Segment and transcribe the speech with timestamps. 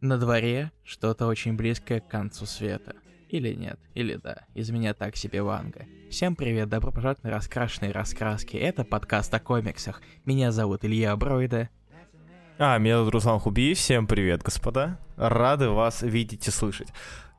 [0.00, 2.94] На дворе что-то очень близкое к концу света.
[3.28, 5.86] Или нет, или да, из меня так себе Ванга.
[6.08, 8.56] Всем привет, добро пожаловать на раскрашенные раскраски.
[8.56, 10.00] Это подкаст о комиксах.
[10.24, 11.68] Меня зовут Илья Бройда.
[12.58, 13.76] А, меня зовут Руслан Хубиев.
[13.76, 15.00] Всем привет, господа.
[15.16, 16.88] Рады вас видеть и слышать.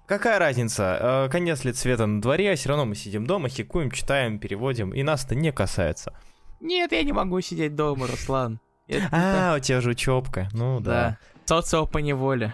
[0.06, 1.28] Какая разница?
[1.28, 4.90] Э, конец лет света на дворе, а все равно мы сидим дома, хикуем, читаем, переводим,
[4.90, 6.14] и нас это не касается.
[6.60, 8.60] Нет, я не могу сидеть дома, Руслан.
[8.90, 10.50] Это А, у тебя же учебка.
[10.52, 10.92] Ну да.
[10.92, 11.18] Да.
[11.50, 12.54] Социо по неволе.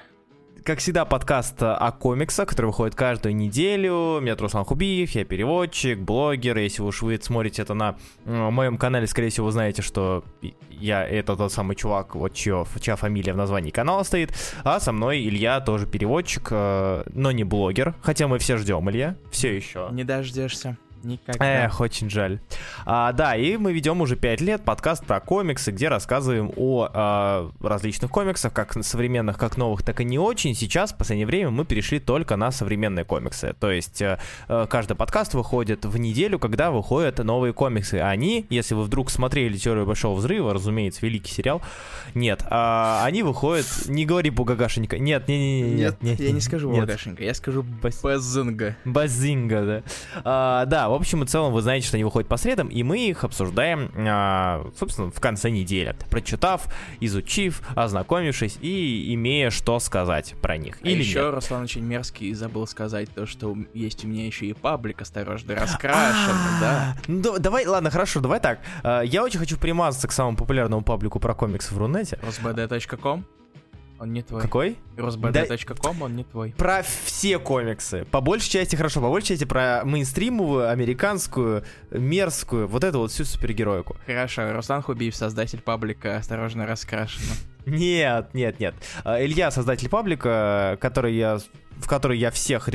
[0.63, 4.21] Как всегда, подкаст о комиксах, который выходит каждую неделю.
[4.21, 6.57] Меня зовут Руслан Хубиев, я переводчик, блогер.
[6.57, 10.23] Если уж вы смотрите это на э, моем канале, скорее всего, вы знаете, что
[10.69, 14.33] я это тот самый чувак, вот чьё, чья фамилия в названии канала стоит.
[14.63, 17.95] А со мной Илья, тоже переводчик, э, но не блогер.
[18.01, 19.89] Хотя мы все ждем, Илья, все еще.
[19.91, 20.77] Не дождешься.
[21.05, 21.65] Никогда.
[21.65, 22.39] Эх, очень жаль.
[22.85, 27.51] А, да, и мы ведем уже 5 лет подкаст про комиксы, где рассказываем о а,
[27.61, 30.55] различных комиксах, как современных, как новых, так и не очень.
[30.55, 33.55] Сейчас, в последнее время, мы перешли только на современные комиксы.
[33.59, 34.17] То есть а,
[34.65, 37.95] каждый подкаст выходит в неделю, когда выходят новые комиксы.
[37.95, 41.61] Они, если вы вдруг смотрели «Теорию Большого Взрыва», разумеется, великий сериал,
[42.15, 43.67] нет, а, они выходят...
[43.85, 44.97] Не говори Бугагашенька.
[44.97, 46.81] Нет, не, не, не, Нет, нет, я не скажу нет.
[46.81, 48.75] Бугашенька, я скажу Базинга.
[48.85, 49.83] Базинга, да.
[50.23, 53.07] А, да, в общем и целом вы знаете, что они выходят по средам, и мы
[53.07, 56.67] их обсуждаем, а, собственно, в конце недели, прочитав,
[56.99, 60.77] изучив, ознакомившись и имея что сказать про них.
[60.83, 61.33] А Или еще нет.
[61.35, 65.55] Руслан очень мерзкий и забыл сказать то, что есть у меня еще и паблик осторожно
[65.55, 66.97] раскрашен, да.
[67.07, 68.59] Ну, да- давай, ладно, хорошо, давай так.
[68.83, 72.19] А, Я очень хочу примазаться к самому популярному паблику про комиксы в Рунете.
[72.21, 73.25] Rosbd.com?
[73.99, 74.41] Он не твой.
[74.41, 74.77] Какой?
[74.97, 76.53] Rosbd.com, он не твой.
[76.57, 78.05] Про все комиксы.
[78.11, 83.23] По большей части, хорошо, по большей части про мейнстримовую, американскую, мерзкую, вот эту вот всю
[83.23, 83.95] супергероику.
[84.05, 87.33] Хорошо, Руслан Хубиев, создатель паблика «Осторожно раскрашено».
[87.65, 88.75] Нет, нет, нет.
[89.03, 91.39] А, Илья, создатель паблика, который я,
[91.77, 92.69] в который я всех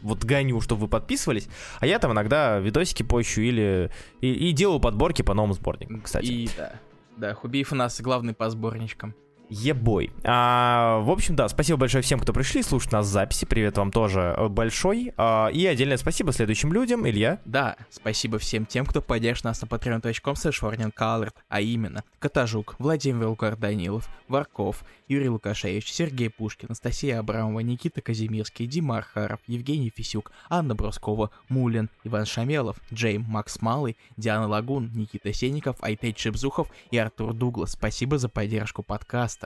[0.00, 1.48] вот гоню, чтобы вы подписывались,
[1.78, 6.26] а я там иногда видосики пощу или и, и делаю подборки по новым сборникам, кстати.
[6.26, 6.72] И да.
[7.16, 9.14] Да, Хубиев у нас главный по сборничкам.
[9.52, 10.10] Ебой.
[10.24, 13.44] А, в общем, да, спасибо большое всем, кто пришли слушать нас в записи.
[13.44, 15.12] Привет вам тоже э, большой.
[15.18, 17.06] А, и отдельное спасибо следующим людям.
[17.06, 17.38] Илья.
[17.44, 23.56] Да, спасибо всем тем, кто поддержит нас на patreon.com slash а именно Катажук, Владимир Лукар
[23.56, 30.74] Данилов, Варков, Юрий Лукашевич, Сергей Пушкин, Анастасия Абрамова, Никита Казимирский, Дима Архаров, Евгений Фисюк, Анна
[30.74, 37.34] Брускова, Мулин, Иван Шамелов, Джейм Макс Малый, Диана Лагун, Никита Сенников, Айтей Чебзухов и Артур
[37.34, 37.72] Дуглас.
[37.72, 39.41] Спасибо за поддержку подкаста.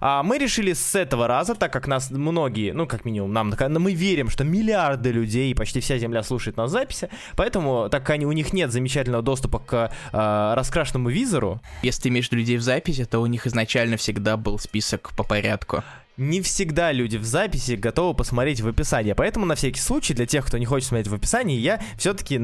[0.00, 3.94] А, мы решили с этого раза, так как нас многие, ну, как минимум, нам, мы
[3.94, 8.32] верим, что миллиарды людей, почти вся Земля слушает нас записи, поэтому, так как они, у
[8.32, 13.20] них нет замечательного доступа к а, раскрашенному визору, Если ты имеешь людей в записи, то
[13.20, 15.82] у них изначально всегда был список по порядку.
[16.16, 19.12] Не всегда люди в записи готовы посмотреть в описании.
[19.12, 22.38] Поэтому на всякий случай, для тех, кто не хочет смотреть в описании, я все-таки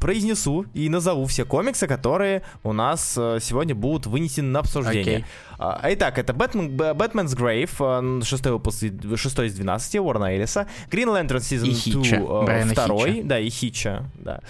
[0.00, 5.16] произнесу и назову все комиксы, которые у нас э, сегодня будут вынесены на обсуждение.
[5.16, 5.24] Окей.
[5.58, 8.84] А, Итак, это Бэтмен, Бэтмен's Grave, э, шестой выпуск,
[9.16, 13.48] шестой из 12 Уоррена Эллиса, Green Lantern Season И Хитча, 2, э, второй, да, и
[13.48, 14.40] Хитча, да.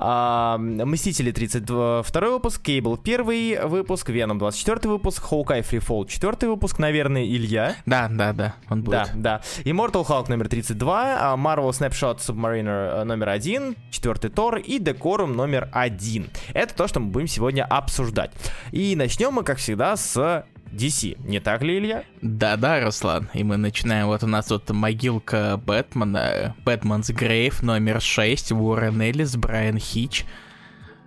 [0.00, 6.78] А, Мстители 32 второй выпуск, Кейбл первый выпуск, Веном 24 выпуск, Хоукай Фрифол четвертый выпуск,
[6.78, 7.74] наверное, Илья.
[7.84, 8.92] Да, да, да, он будет.
[8.92, 9.42] Да, да.
[9.64, 15.34] Immortal Hulk номер 32, а Marvel Snapshot Submariner э, номер 1, четвертый Тор и Decorum
[15.34, 16.28] номер 1.
[16.54, 18.30] Это то, что мы будем сегодня обсуждать.
[18.70, 21.18] И начнем мы, как всегда, с DC.
[21.26, 22.04] Не так ли, Илья?
[22.22, 28.52] Да-да, Руслан, и мы начинаем, вот у нас тут могилка Бэтмена, Бэтмен's Грейв номер 6,
[28.52, 30.24] Уоррен Эллис, Брайан Хич.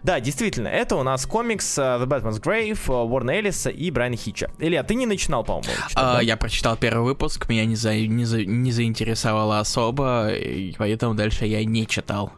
[0.03, 4.15] Да, действительно, это у нас комикс э, The Batman's Grave, э, Уоррена Эллиса и Брайана
[4.17, 4.49] Хитча.
[4.57, 6.21] Илья, ты не начинал, по-моему, А, да?
[6.21, 11.45] Я прочитал первый выпуск, меня не, за, не, за- не заинтересовало особо, и поэтому дальше
[11.45, 12.33] я не читал.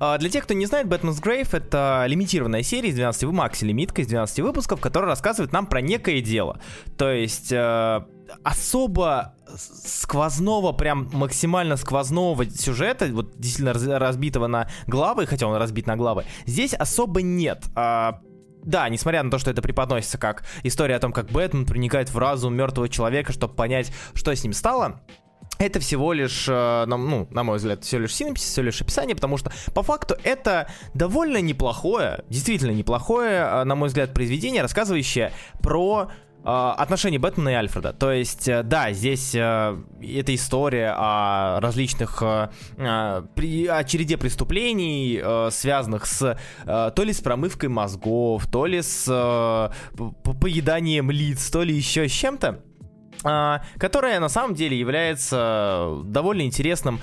[0.00, 4.02] А, Для тех, кто не знает, Batman's Grave— это лимитированная серия из 12 вы- макси-лимитка
[4.02, 6.60] из 12 выпусков, которая рассказывает нам про некое дело.
[6.96, 8.04] То есть э,
[8.42, 15.86] особо сквозного, прям максимально сквозного сюжета, вот действительно раз- разбитого на главы, хотя он разбит
[15.86, 17.64] на главы, здесь особо нет.
[17.74, 18.20] А,
[18.62, 22.18] да, несмотря на то, что это преподносится как история о том, как Бэтмен проникает в
[22.18, 25.02] разум мертвого человека, чтобы понять, что с ним стало,
[25.58, 29.14] это всего лишь, э, на, ну, на мой взгляд, всего лишь синопсис, всего лишь описание,
[29.14, 35.32] потому что по факту это довольно неплохое, действительно неплохое, э, на мой взгляд, произведение, рассказывающее
[35.60, 36.10] про
[36.44, 37.92] э, отношения Бэтмена и Альфреда.
[37.92, 39.38] То есть, да, здесь э,
[40.02, 42.48] это история о различных, э,
[43.34, 48.82] при, о череде преступлений, э, связанных с э, то ли с промывкой мозгов, то ли
[48.82, 50.02] с э,
[50.40, 52.60] поеданием лиц, то ли еще с чем-то.
[53.24, 57.00] А, которая на самом деле является довольно интересным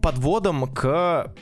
[0.00, 1.34] подводом к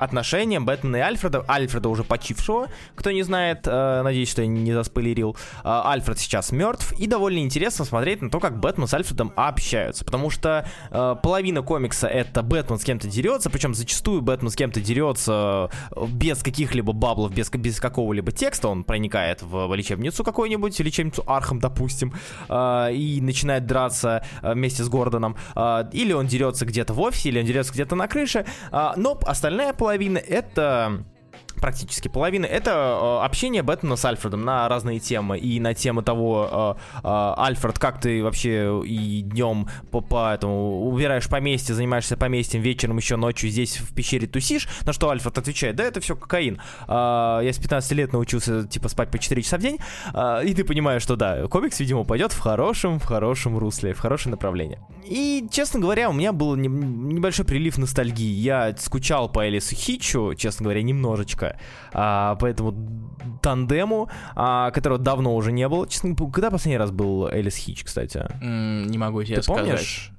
[0.00, 4.72] отношениям Бэтмена и Альфреда, Альфреда уже почившего, кто не знает, э, надеюсь, что я не
[4.72, 9.32] заспойлерил, э, Альфред сейчас мертв, и довольно интересно смотреть на то, как Бэтмен с Альфредом
[9.36, 14.56] общаются, потому что э, половина комикса это Бэтмен с кем-то дерется, причем зачастую Бэтмен с
[14.56, 20.78] кем-то дерется э, без каких-либо баблов, без, без какого-либо текста, он проникает в лечебницу какую-нибудь,
[20.80, 22.14] лечебницу Архам, допустим,
[22.48, 27.28] э, и начинает драться э, вместе с Гордоном, э, или он дерется где-то в офисе,
[27.28, 31.02] или он дерется где-то на крыше, э, но остальная половина половина это
[31.60, 35.38] практически половина, это э, общение Бэтмена с Альфредом на разные темы.
[35.38, 40.88] И на тему того, э, э, Альфред, как ты вообще и днем по, по этому
[40.88, 45.76] убираешь поместье, занимаешься поместьем, вечером еще ночью здесь в пещере тусишь, на что Альфред отвечает,
[45.76, 46.60] да, это все кокаин.
[46.88, 49.78] Я с 15 лет научился, типа, спать по 4 часа в день,
[50.44, 54.32] и ты понимаешь, что да, комикс, видимо, пойдет в хорошем, в хорошем русле, в хорошее
[54.32, 54.80] направление.
[55.04, 58.32] И, честно говоря, у меня был не, небольшой прилив ностальгии.
[58.32, 61.49] Я скучал по Элису Хичу, честно говоря, немножечко
[61.92, 62.74] а, по этому
[63.42, 65.88] тандему, а, которого давно уже не было.
[65.88, 68.26] Честно, когда последний раз был Элис Хич, кстати?
[68.42, 69.64] Mm, не могу тебе Ты сказать.
[69.64, 70.12] помнишь?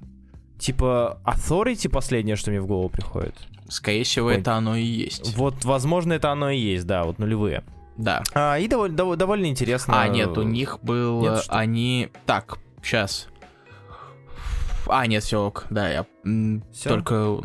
[0.60, 3.36] Типа Authority последнее, что мне в голову приходит.
[3.68, 4.36] Скорее всего, Ой.
[4.36, 5.36] это оно и есть.
[5.36, 7.64] Вот, возможно, это оно и есть, да, вот нулевые.
[7.98, 8.24] Да.
[8.34, 10.02] А, и довольно, довольно, довольно интересно.
[10.02, 11.22] А, нет, у них был...
[11.22, 12.10] Нет, они...
[12.26, 13.28] Так, сейчас.
[14.88, 15.66] А, нет, все ок.
[15.70, 16.06] Да, я
[16.74, 16.90] все?
[16.90, 17.42] только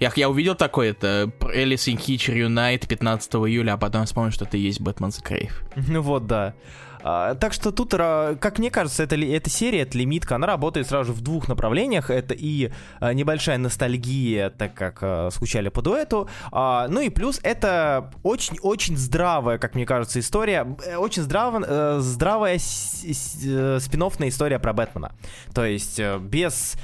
[0.00, 4.46] я, я увидел такое, это Элис и Хич Юнайт 15 июля, а потом вспомнил, что
[4.46, 5.62] это и есть Бэтмен's Крейв.
[5.76, 6.54] Ну вот, да.
[7.02, 11.12] А, так что тут, как мне кажется, это, эта серия, эта лимитка, она работает сразу
[11.12, 12.10] в двух направлениях.
[12.10, 12.70] Это и
[13.00, 16.28] а, небольшая ностальгия, так как а, скучали по дуэту.
[16.52, 20.66] А, ну и плюс это очень-очень здравая, как мне кажется, история.
[20.86, 25.12] Э, очень здраво, э, здравая э, спин история про Бэтмена.
[25.54, 26.76] То есть без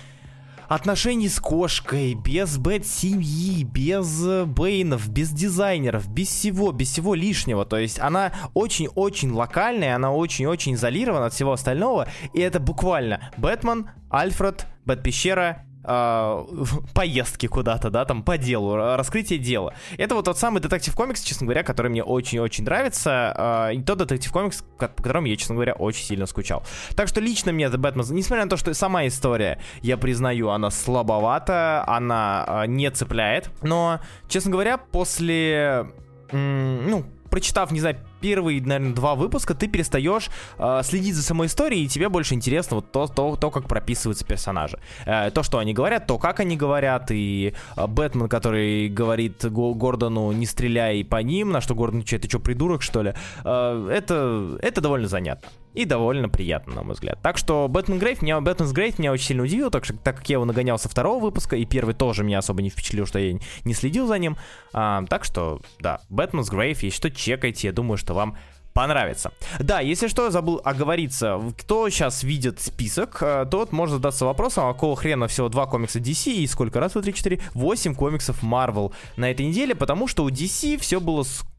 [0.69, 7.65] отношений с кошкой, без бэт-семьи, без э, бейнов, без дизайнеров, без всего, без всего лишнего.
[7.65, 12.09] То есть она очень-очень локальная, она очень-очень изолирована от всего остального.
[12.33, 19.75] И это буквально Бэтмен, Альфред, Бэт-пещера поездки куда-то, да, там по делу, раскрытие дела.
[19.99, 23.99] Это вот тот самый детектив комикс, честно говоря, который мне очень-очень нравится, э, и тот
[23.99, 26.63] детектив комикс, по которому я, честно говоря, очень сильно скучал.
[26.95, 30.71] Так что лично мне The Batman, несмотря на то, что сама история, я признаю, она
[30.71, 35.87] слабовата, она э, не цепляет, но, честно говоря, после,
[36.33, 41.85] ну, прочитав, не знаю, первые, наверное, два выпуска, ты перестаешь э, следить за самой историей,
[41.85, 44.79] и тебе больше интересно вот то, то, то как прописываются персонажи.
[45.05, 50.33] Э, то, что они говорят, то, как они говорят, и э, Бэтмен, который говорит Гордону
[50.33, 53.15] «не стреляй по ним», на что Гордон отвечает «ты что, придурок, что ли?»
[53.45, 55.49] э, это, это довольно занятно.
[55.77, 57.19] И довольно приятно, на мой взгляд.
[57.23, 60.29] Так что Бэтмен Грейв, меня, Бэтмен's Грейв меня очень сильно удивил, так, что, так как
[60.31, 63.39] я его нагонял со второго выпуска, и первый тоже меня особо не впечатлил, что я
[63.65, 64.39] не следил за ним.
[64.73, 68.39] А, так что, да, Бэтмен's Грейв, если что, чекайте, я думаю, что вам
[68.77, 69.33] понравится.
[69.59, 74.75] Да, если что, забыл оговориться, кто сейчас видит список, э, тот может задаться вопросом, а
[74.75, 78.93] какого хрена всего два комикса DC и сколько раз, 2, 3, 4, 8 комиксов Marvel
[79.17, 81.56] на этой неделе, потому что у DC все было скучно.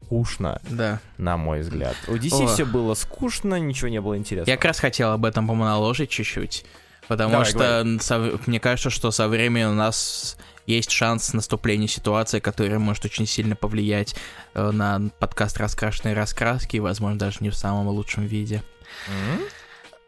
[0.68, 1.00] Да.
[1.16, 1.96] На мой взгляд.
[2.06, 4.50] У DC все было скучно, ничего не было интересного.
[4.50, 6.64] Я как раз хотел об этом помоналожить чуть-чуть.
[7.08, 10.36] Потому Давай, что со, мне кажется, что со временем у нас
[10.66, 14.14] есть шанс наступления ситуации, которая может очень сильно повлиять
[14.52, 18.62] э, на подкаст «Раскрашенные раскраски», возможно, даже не в самом лучшем виде.
[19.08, 19.50] Mm-hmm.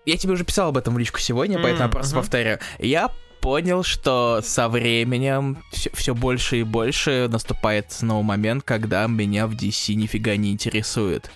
[0.05, 1.63] Я тебе уже писал об этом в личку сегодня, mm-hmm.
[1.63, 2.21] поэтому я просто mm-hmm.
[2.21, 2.59] повторю.
[2.79, 9.47] Я понял, что со временем все, все больше и больше наступает снова момент, когда меня
[9.47, 11.31] в DC нифига не интересует.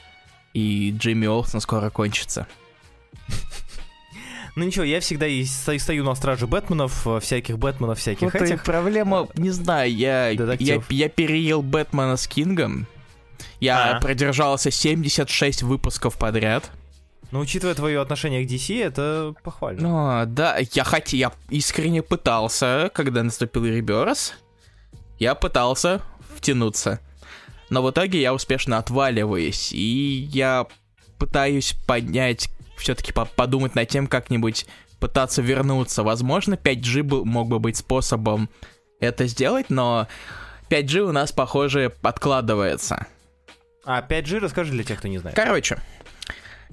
[0.52, 2.46] И Джимми Олсен скоро кончится.
[4.56, 8.62] Ну ничего, я всегда и стою на страже Бэтменов, э, всяких Бэтменов, всяких вот этих.
[8.62, 12.87] проблема, не знаю, я, я, я переел Бэтмена с Кингом.
[13.58, 14.00] Я а.
[14.00, 16.70] продержался 76 выпусков подряд.
[17.31, 19.83] Но учитывая твое отношение к DC, это похвально.
[19.83, 24.35] Ну, да, я хотел, я искренне пытался, когда наступил Реберс,
[25.19, 26.02] я пытался
[26.37, 27.00] втянуться.
[27.71, 30.66] Но в итоге я успешно отваливаюсь, и я
[31.19, 34.66] пытаюсь понять, все-таки по подумать над тем, как-нибудь
[35.00, 36.02] пытаться вернуться.
[36.02, 38.49] Возможно, 5G был, мог бы быть способом
[39.00, 40.09] это сделать, но
[40.71, 43.07] 5G у нас, похоже, откладывается.
[43.85, 45.37] А, 5G расскажи для тех, кто не знает.
[45.37, 45.78] Короче,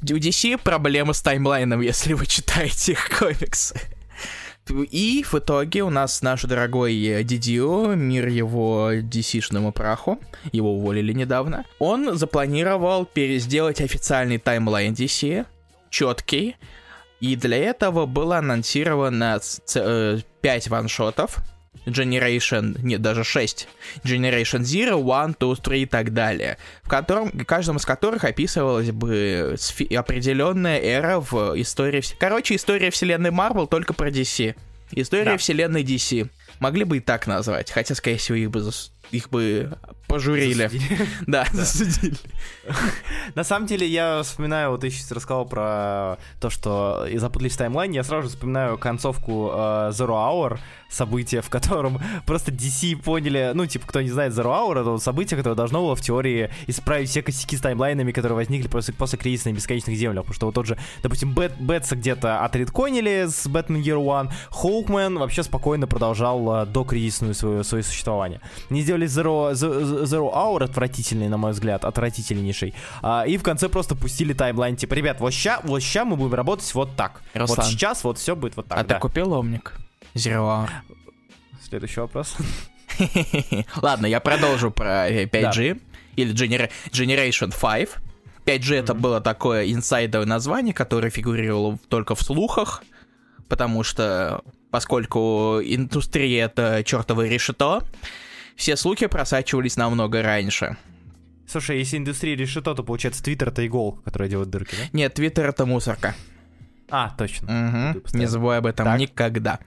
[0.02, 3.80] у DC проблемы с таймлайном, если вы читаете их комиксы.
[4.70, 10.20] И в итоге у нас наш дорогой Дидио, мир его DC-шному праху,
[10.52, 15.46] его уволили недавно, он запланировал пересделать официальный таймлайн DC,
[15.90, 16.56] четкий,
[17.20, 19.40] И для этого было анонсировано
[20.42, 21.40] 5 ваншотов,
[21.86, 23.68] Generation, нет, даже 6,
[24.04, 29.56] Generation Zero, One, Two, Three и так далее, в котором, каждом из которых описывалась бы
[29.96, 32.04] определенная эра в истории...
[32.20, 34.56] Короче, история вселенной Marvel только про DC.
[34.92, 35.38] История да.
[35.38, 36.30] вселенной DC.
[36.60, 38.62] Могли бы и так назвать, хотя, скорее всего, их бы,
[39.12, 39.78] их бы
[40.12, 40.70] пожурили.
[41.28, 42.18] Да, засудили.
[43.36, 47.98] На самом деле, я вспоминаю, вот ты сейчас рассказал про то, что запутались в таймлайне,
[47.98, 53.66] я сразу же вспоминаю концовку uh, Zero Hour, событие, в котором просто DC поняли, ну,
[53.66, 57.10] типа, кто не знает Zero Hour, это вот событие, которое должно было в теории исправить
[57.10, 60.56] все косяки с таймлайнами, которые возникли после, после кризиса на бесконечных землях, потому что вот
[60.56, 66.42] тот же, допустим, Бэт, Бэтса где-то отредконили с Batman Year One, Хоукмен вообще спокойно продолжал
[66.48, 68.42] uh, до кризисную свое, свое существование.
[68.70, 73.96] Не сделали Zero, Zero Hour отвратительный, на мой взгляд, отвратительнейший, uh, и в конце просто
[73.96, 77.22] пустили таймлайн, типа, ребят, вот ща, вот ща мы будем работать вот так.
[77.34, 78.80] Руслан, вот сейчас вот все будет вот так.
[78.80, 78.96] А да.
[78.96, 79.74] ты купил омник?
[80.14, 80.68] Zero
[81.62, 82.36] Следующий вопрос.
[83.82, 85.74] Ладно, я продолжу про 5G.
[85.76, 85.80] Да.
[86.18, 87.90] Или Gener- Generation 5.
[88.46, 88.76] 5G mm-hmm.
[88.76, 92.84] это было такое инсайдовое название, которое фигурировало только в слухах,
[93.48, 94.42] потому что,
[94.72, 97.84] поскольку индустрия это чертовое решето,
[98.56, 100.78] все слухи просачивались намного раньше.
[101.48, 104.84] Слушай, если индустрия решето, то получается Твиттер это иголка, которая делает дырки, да?
[104.94, 106.16] Нет, Твиттер это мусорка.
[106.92, 107.94] А, точно.
[107.94, 108.18] Угу.
[108.18, 109.00] Не забывай об этом так.
[109.00, 109.60] никогда.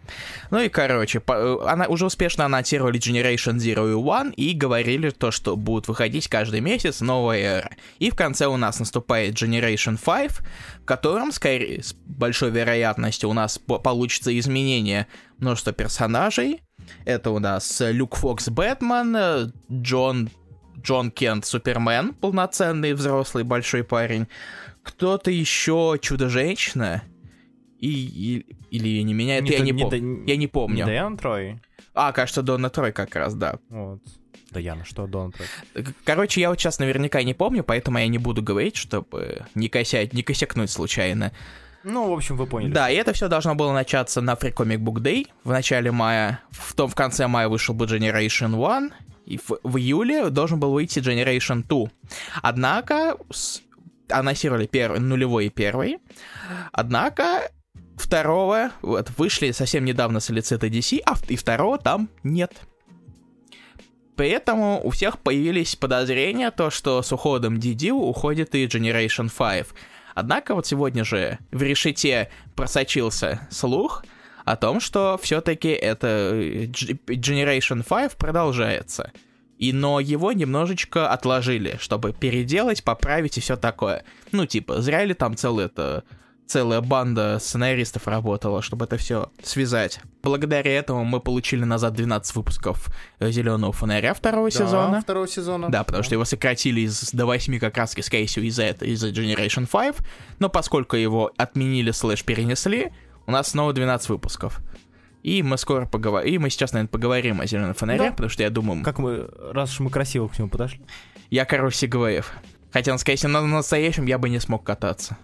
[0.51, 5.09] Ну и, короче, по, э, она уже успешно анонсировали Generation Zero и One и говорили
[5.09, 7.71] то, что будут выходить каждый месяц новая эра.
[7.99, 10.33] И в конце у нас наступает Generation 5,
[10.83, 15.07] в котором, скорее, с большой вероятностью у нас по получится изменение
[15.39, 16.61] множества персонажей.
[17.05, 20.31] Это у нас Люк Фокс Бэтмен, Джон
[20.81, 24.27] Джон Кент Супермен, полноценный взрослый большой парень,
[24.83, 27.03] кто-то еще Чудо-женщина,
[27.79, 30.25] и, и или не меняет, не я, не не пом...
[30.27, 30.77] я не помню.
[30.79, 31.61] Не Дайан Трой?
[31.95, 33.59] А, кажется, Дона Трой как раз, да.
[33.69, 34.01] Вот.
[34.51, 35.87] Даяна, что Дона Трой?
[36.05, 40.13] Короче, я вот сейчас наверняка не помню, поэтому я не буду говорить, чтобы не, косять,
[40.13, 41.33] не косякнуть случайно.
[41.85, 42.73] Ну, в общем, вы поняли.
[42.73, 46.41] Да, и это все должно было начаться на Free Comic Book Day в начале мая.
[46.51, 48.93] В том в конце мая вышел бы Generation 1,
[49.27, 51.89] и в, в июле должен был выйти Generation 2.
[52.43, 53.61] Однако с,
[54.09, 55.99] анонсировали первый, нулевой и первый.
[56.73, 57.51] Однако
[57.97, 62.53] второго, вот, вышли совсем недавно с лицета DC, а и второго там нет.
[64.17, 69.67] Поэтому у всех появились подозрения, то, что с уходом DD уходит и Generation 5.
[70.15, 74.05] Однако вот сегодня же в решете просочился слух
[74.45, 79.13] о том, что все-таки это э, Generation 5 продолжается.
[79.59, 84.05] И, но его немножечко отложили, чтобы переделать, поправить и все такое.
[84.33, 86.05] Ну, типа, зря ли там целый это
[86.47, 90.01] целая банда сценаристов работала, чтобы это все связать.
[90.23, 92.89] Благодаря этому мы получили назад 12 выпусков
[93.21, 95.01] Зеленого фонаря второго да, сезона.
[95.01, 95.69] второго сезона.
[95.71, 96.05] Да, потому да.
[96.05, 100.07] что его сократили из, до 8 как раз, скорее всего, из-за из-за Generation 5.
[100.39, 102.93] Но поскольку его отменили слэш перенесли,
[103.27, 104.61] у нас снова 12 выпусков.
[105.23, 106.35] И мы скоро поговорим.
[106.35, 108.11] И мы сейчас, наверное, поговорим о зеленом фонаре, да.
[108.11, 108.85] потому что я думаю.
[108.85, 110.83] Как мы, раз уж мы красиво к нему подошли.
[111.31, 112.31] Я король Сигвеев.
[112.73, 115.17] Хотя, скорее всего, на настоящем я бы не смог кататься.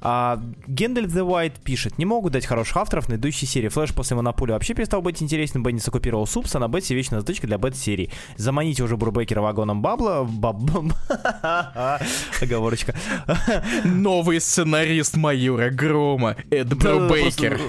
[0.00, 3.68] А, Гендальф The White пишет, не могут дать хороших авторов на идущей серии.
[3.68, 7.46] Флэш после Манапула вообще перестал быть интересным, Бендис оккупировал Супса, а на Бэтсе вечная затычка
[7.46, 8.10] для Бэт-серии.
[8.36, 10.58] Заманите уже Брубекера вагоном бабла, баб...
[12.40, 12.94] Оговорочка.
[13.84, 17.60] Новый сценарист Майора Грома, Эд Брубекер.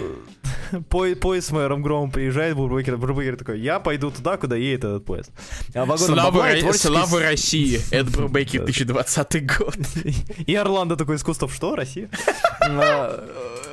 [0.89, 5.05] По поезд с мэром Громом приезжает, Бурбекер, Бурбекер такой, я пойду туда, куда едет этот
[5.05, 5.31] поезд.
[5.73, 9.77] А Слава, Ро- Слава России, Эд Бурбекер, 2020 год.
[10.45, 12.09] И Орландо такой из кустов, что, Россия?
[12.61, 13.25] А,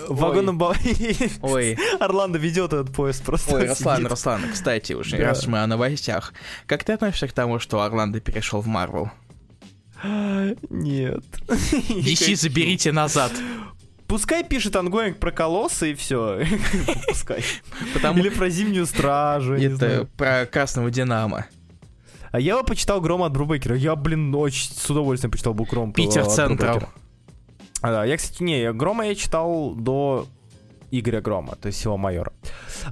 [0.08, 0.60] вагоном
[1.42, 1.78] Ой.
[2.00, 3.56] Орландо ведет этот поезд просто.
[3.56, 6.32] Ой, Руслан, Руслан, кстати, уже раз мы о новостях.
[6.66, 9.10] Как ты относишься к тому, что Орландо перешел в Марвел?
[10.70, 11.24] Нет.
[11.48, 13.32] DC заберите назад.
[14.06, 16.44] Пускай пишет ongoing про Колосса и все.
[17.08, 17.42] Пускай.
[17.92, 18.20] Потому...
[18.20, 19.54] Или про зимнюю стражу.
[19.54, 21.46] Это про красного Динамо.
[22.30, 23.76] А я почитал Гром от Брубекера.
[23.76, 25.92] Я, блин, очень с удовольствием почитал бы Гром.
[25.92, 26.88] Питер Централ.
[27.90, 30.26] Да, я, кстати, не, Грома я читал до
[30.90, 32.32] Игоря Грома, то есть его майора.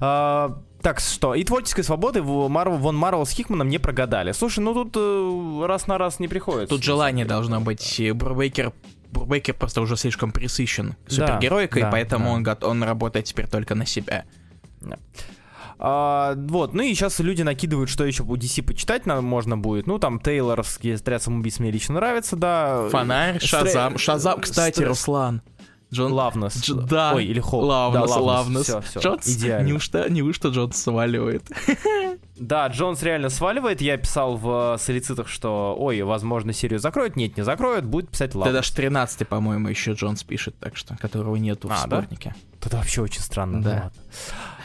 [0.01, 4.33] А, так что, и творческой свободы в Марвел, вон Марвел с Хикманом не прогадали.
[4.33, 6.75] Слушай, ну тут э, раз на раз не приходится.
[6.75, 8.01] Тут желание должно быть.
[8.15, 8.73] Брубейкер
[9.23, 12.59] Бейкер просто уже слишком присыщен супергеройкой, да, поэтому да.
[12.63, 14.25] Он, он работает теперь только на себя.
[14.81, 14.99] Да.
[15.87, 19.87] А, вот, ну и сейчас люди накидывают, что еще у DC почитать нам можно будет.
[19.87, 22.89] Ну, там Тейлорский отряд самоубийц мне лично нравится, да.
[22.89, 23.99] Фонарь, Шазам.
[23.99, 25.43] Шазам, кстати, Руслан.
[25.93, 26.13] Джон...
[26.13, 26.57] Лавнес.
[26.57, 26.73] Дж...
[26.89, 27.13] Да.
[27.15, 27.67] Ой, или Холл.
[27.67, 28.63] Лавнес, да, Лавнес.
[28.63, 29.01] Все, все.
[29.01, 29.69] Джонс, Идеально.
[29.69, 31.45] Неужто, неужто Джонс сваливает?
[32.37, 33.81] Да, Джонс реально сваливает.
[33.81, 37.15] Я писал в солицитах, что, ой, возможно, серию закроют.
[37.15, 38.53] Нет, не закроют, будет писать Лавнес.
[38.53, 42.35] Да даже 13 по-моему, еще Джонс пишет, так что, которого нету а, в сборнике.
[42.61, 42.67] Да?
[42.67, 43.63] Это вообще очень странно.
[43.63, 43.93] Да.
[43.95, 44.01] Ну,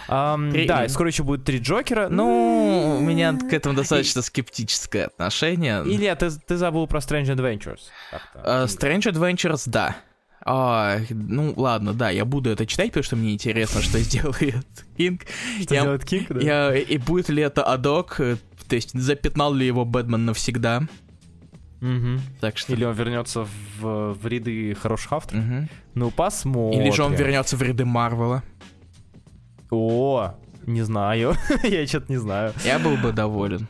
[0.09, 0.65] um, Три...
[0.65, 2.09] Да, скоро еще будет три Джокера.
[2.09, 5.83] Ну, у меня к этому достаточно скептическое отношение.
[5.85, 7.81] Или ты, ты забыл про Strange Adventures?
[8.35, 9.95] Uh, Strange Adventures, да.
[10.41, 14.65] А, ну ладно, да, я буду это читать, потому что мне интересно, что сделает
[14.97, 15.23] Кинг.
[15.61, 16.39] Что я, делает Кинг, да?
[16.39, 20.87] Я, и будет ли это адок, то есть запятнал ли его Бэтмен навсегда.
[21.81, 22.19] Угу.
[22.41, 22.73] Так что...
[22.73, 23.45] Или он вернется
[23.79, 25.43] в, в ряды хороших авторов.
[25.43, 25.67] Угу.
[25.95, 26.81] Ну, посмотрим.
[26.81, 28.43] Или же он вернется в ряды Марвела.
[29.71, 30.35] О,
[30.65, 31.35] не знаю.
[31.63, 32.53] я что-то не знаю.
[32.63, 33.67] Я был бы доволен.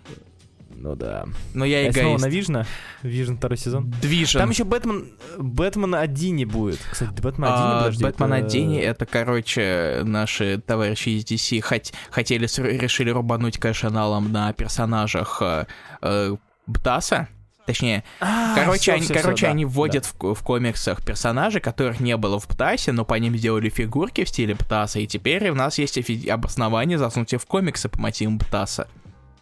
[0.82, 1.25] Ну да.
[1.53, 2.65] Но я и снова на Вижна?
[3.03, 3.94] Вижн второй сезон?
[4.01, 4.39] Движен.
[4.39, 6.79] Там еще Бэтмен, Бэтмен Одини будет.
[6.89, 8.03] Кстати, Бэтмен Одини, а, подожди.
[8.03, 8.46] Бэтмен это...
[8.46, 11.91] Одини, это, короче, наши товарищи из DC хот...
[12.12, 15.65] хотели, решили рубануть кэш-аналом на персонажах э,
[16.01, 16.38] э,
[16.74, 17.27] Птаса.
[17.69, 20.29] Точнее, а, короче, все, они, все, короче, все, они да, вводят да.
[20.29, 24.29] В, в комиксах персонажей, которых не было в Птасе, но по ним сделали фигурки в
[24.29, 28.88] стиле Птаса, и теперь у нас есть обоснование засунуть их в комиксы по мотивам Птаса.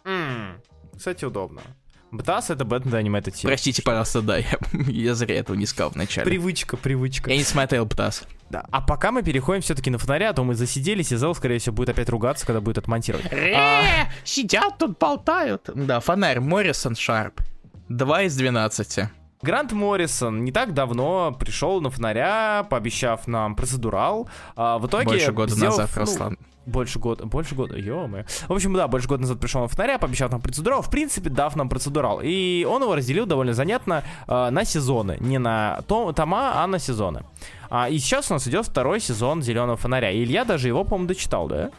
[0.04, 0.60] Mm.
[0.94, 1.62] Кстати, удобно.
[2.10, 3.46] БТАС это Batman Animated Series.
[3.46, 4.58] Простите, пожалуйста, да, я,
[4.88, 6.26] я зря этого не сказал вначале.
[6.26, 7.30] Привычка, привычка.
[7.30, 8.24] Я не смотрел БТАС.
[8.50, 8.66] Да.
[8.70, 11.74] А пока мы переходим все-таки на фонаря, а то мы засиделись, и Зел, скорее всего,
[11.74, 13.26] будет опять ругаться, когда будет отмонтировать.
[13.32, 14.08] А...
[14.24, 15.70] Сидят тут, болтают.
[15.74, 17.40] Да, фонарь Моррисон Шарп.
[17.88, 19.08] 2 из 12.
[19.40, 24.28] Грант Моррисон не так давно пришел на фонаря, пообещав нам процедурал.
[24.56, 26.38] А в итоге Больше года сделав, назад, ну, Руслан.
[26.66, 28.06] Больше года, больше года, ё
[28.48, 31.54] В общем, да, больше года назад пришел на фонаря, пообещав нам процедурал, в принципе, дав
[31.56, 32.20] нам процедурал.
[32.22, 35.16] И он его разделил довольно занятно э, на сезоны.
[35.20, 37.22] Не на том, тома, а на сезоны.
[37.70, 40.10] А, и сейчас у нас идет второй сезон Зеленого фонаря.
[40.10, 41.70] И Илья даже его, по-моему, дочитал, да?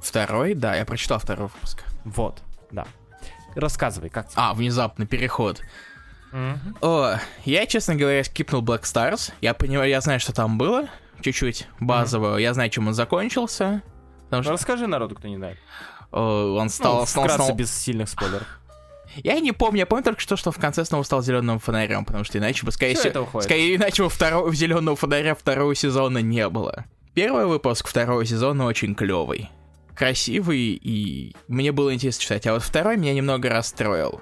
[0.00, 1.84] Второй, да, я прочитал второй выпуск.
[2.04, 2.86] Вот, да.
[3.54, 4.34] Рассказывай, как тебе?
[4.36, 5.60] А, внезапный переход.
[6.32, 6.76] Mm-hmm.
[6.80, 9.32] О, я, честно говоря, скипнул Black Stars.
[9.40, 10.88] Я понимаю, я знаю, что там было.
[11.20, 12.38] Чуть-чуть базового.
[12.38, 12.42] Mm-hmm.
[12.42, 13.82] Я знаю, чем он закончился.
[14.24, 14.52] Потому что...
[14.52, 15.58] Расскажи народу, кто не знает.
[16.10, 17.00] О, он стал...
[17.00, 17.56] Ну, стал, вкратце, стал...
[17.56, 18.46] без сильных спойлеров.
[19.16, 22.24] Я не помню, я помню только что, что в конце снова стал зеленым фонарем, потому
[22.24, 26.86] что иначе бы, скорее всего, скорее иначе бы второго зеленого фонаря второго сезона не было.
[27.12, 29.50] Первый выпуск второго сезона очень клевый,
[30.02, 34.20] красивый и мне было интересно читать, а вот второй меня немного расстроил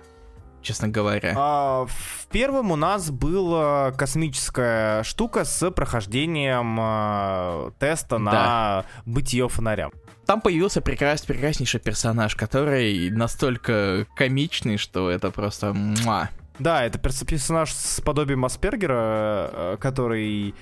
[0.60, 1.32] честно говоря.
[1.38, 8.84] А, в первом у нас была космическая штука с прохождением а, теста на да.
[9.06, 9.88] бытие фонаря.
[10.26, 16.28] Там появился прекрас, прекраснейший персонаж, который настолько комичный, что это просто муа.
[16.58, 20.54] Да, это персонаж с подобием Аспергера, э, который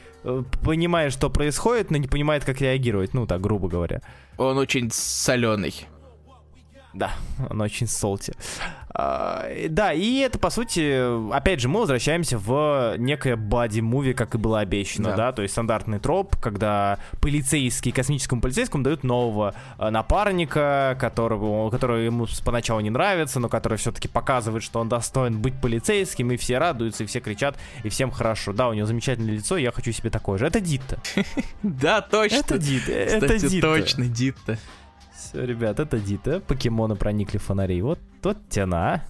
[0.62, 4.00] понимает, что происходит, но не понимает, как реагировать, ну так, грубо говоря.
[4.36, 5.74] Он очень соленый.
[6.94, 7.12] Да,
[7.50, 8.32] он очень солти.
[8.90, 14.38] А, да, и это, по сути, опять же, мы возвращаемся в некое боди-муви, как и
[14.38, 15.16] было обещано, да.
[15.16, 22.06] да, то есть стандартный троп, когда полицейский, космическому полицейскому дают нового а, напарника, которого, который
[22.06, 26.58] ему поначалу не нравится, но который все-таки показывает, что он достоин быть полицейским, и все
[26.58, 28.52] радуются, и все кричат, и всем хорошо.
[28.52, 30.46] Да, у него замечательное лицо, я хочу себе такое же.
[30.46, 30.98] Это Дитта.
[31.62, 32.36] Да, точно.
[32.36, 32.92] Это Дитта.
[32.92, 33.60] Это Дитта.
[33.60, 34.58] точно Дитта.
[35.18, 36.40] Все, ребят, это Дита.
[36.40, 37.82] Покемоны проникли в фонари.
[37.82, 39.02] Вот тот тяна.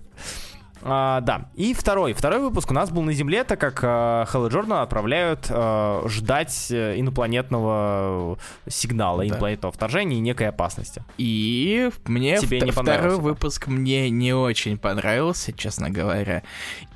[0.81, 2.15] А, да, и второй.
[2.15, 6.03] Второй выпуск у нас был на Земле, так как э, Хелл и Джордан отправляют э,
[6.07, 9.29] ждать э, инопланетного сигнала, да.
[9.29, 11.05] инопланетного вторжения и некой опасности.
[11.19, 16.43] И мне Тебе в- не второй выпуск мне не очень понравился, честно говоря.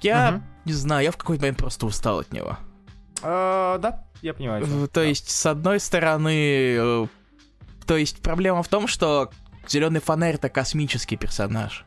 [0.01, 0.43] Я угу.
[0.65, 2.57] не знаю, я в какой-то момент просто устал от него.
[3.23, 4.65] А, да, я понимаю.
[4.65, 5.03] То да.
[5.03, 7.09] есть, с одной стороны,
[7.87, 9.31] то есть проблема в том, что
[9.69, 11.85] Зеленый фонарь это космический персонаж.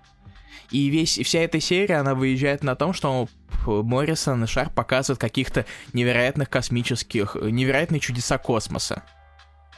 [0.71, 3.27] И весь, вся эта серия, она выезжает на том, что
[3.65, 9.03] Моррисон и Шар показывают каких-то невероятных космических, невероятные чудеса космоса.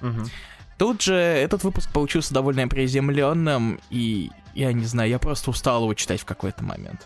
[0.01, 0.21] Угу.
[0.77, 5.93] Тут же этот выпуск получился довольно приземленным, и я не знаю, я просто устал его
[5.93, 7.05] читать в какой-то момент.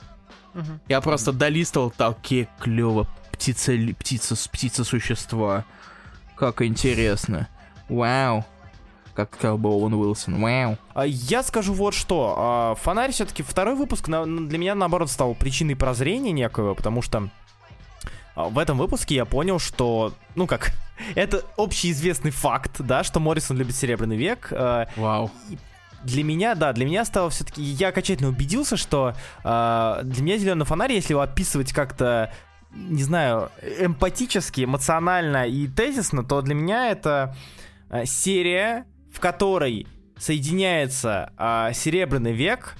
[0.54, 0.80] Угу.
[0.90, 5.66] Я просто долистывал такие клево птица, птица, птица существа.
[6.36, 7.48] Как интересно.
[7.88, 8.46] Вау
[9.14, 10.42] как сказал бы Оуэн Уилсон.
[10.42, 10.78] Вау.
[10.94, 12.36] А, я скажу вот что.
[12.38, 17.30] А, Фонарь все-таки второй выпуск для меня, наоборот, стал причиной прозрения некого, потому что
[18.36, 20.72] а, в этом выпуске я понял, что, ну как,
[21.16, 24.52] это общеизвестный факт, да, что Моррисон любит Серебряный век.
[24.96, 25.32] Вау.
[26.04, 30.66] Для меня, да, для меня стало все-таки, я окончательно убедился, что э, для меня зеленый
[30.66, 32.34] фонарь, если его описывать как-то
[32.74, 37.36] не знаю, эмпатически, эмоционально и тезисно, то для меня это
[38.06, 42.76] серия, в которой соединяется э, Серебряный век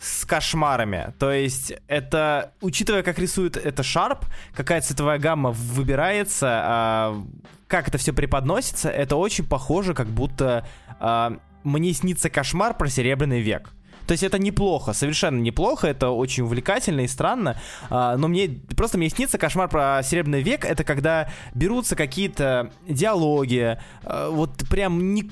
[0.00, 1.12] с кошмарами.
[1.18, 7.22] То есть это, учитывая, как рисует это Шарп, какая цветовая гамма выбирается, э,
[7.68, 10.66] как это все преподносится, это очень похоже, как будто
[10.98, 11.30] э,
[11.64, 13.70] мне снится кошмар про Серебряный век.
[14.10, 17.56] То есть это неплохо, совершенно неплохо, это очень увлекательно и странно,
[17.90, 23.78] а, но мне просто мне снится кошмар про Серебряный век, это когда берутся какие-то диалоги,
[24.02, 25.30] а, вот прям не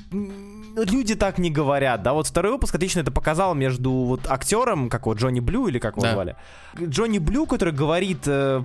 [0.77, 5.07] люди так не говорят, да, вот второй выпуск отлично это показал между вот актером, как
[5.07, 6.13] вот Джонни Блю или как его да.
[6.13, 6.37] звали,
[6.81, 8.63] Джонни Блю, который говорит э,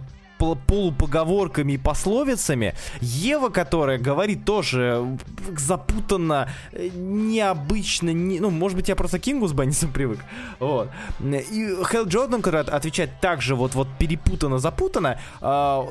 [0.67, 2.75] полупоговорками и пословицами.
[3.01, 5.17] Ева, которая говорит тоже
[5.57, 10.19] запутанно, э, необычно, не, ну, может быть, я просто Кингу с Беннисом привык.
[10.59, 10.89] Вот.
[11.21, 15.81] И Хелл Джордан, который отвечает также вот, вот перепутанно, запутанно, э,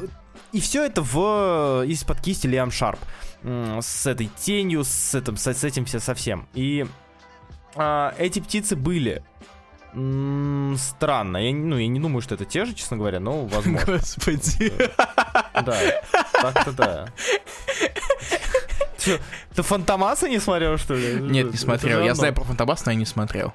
[0.53, 2.99] и все это в из-под кисти Лиам Шарп.
[3.43, 6.47] С этой тенью, с этим, с, этим все совсем.
[6.55, 6.87] И
[7.75, 9.25] э, эти птицы были
[9.93, 11.37] странно.
[11.37, 13.93] Я, ну, я не думаю, что это те же, честно говоря, но возможно.
[13.99, 14.73] Господи.
[15.55, 15.77] Да,
[16.33, 17.07] так-то да.
[18.99, 19.19] Че,
[19.55, 21.15] ты Фантомаса не смотрел, что ли?
[21.21, 22.03] Нет, не смотрел.
[22.03, 23.53] Я знаю про Фантомас, но я не смотрел.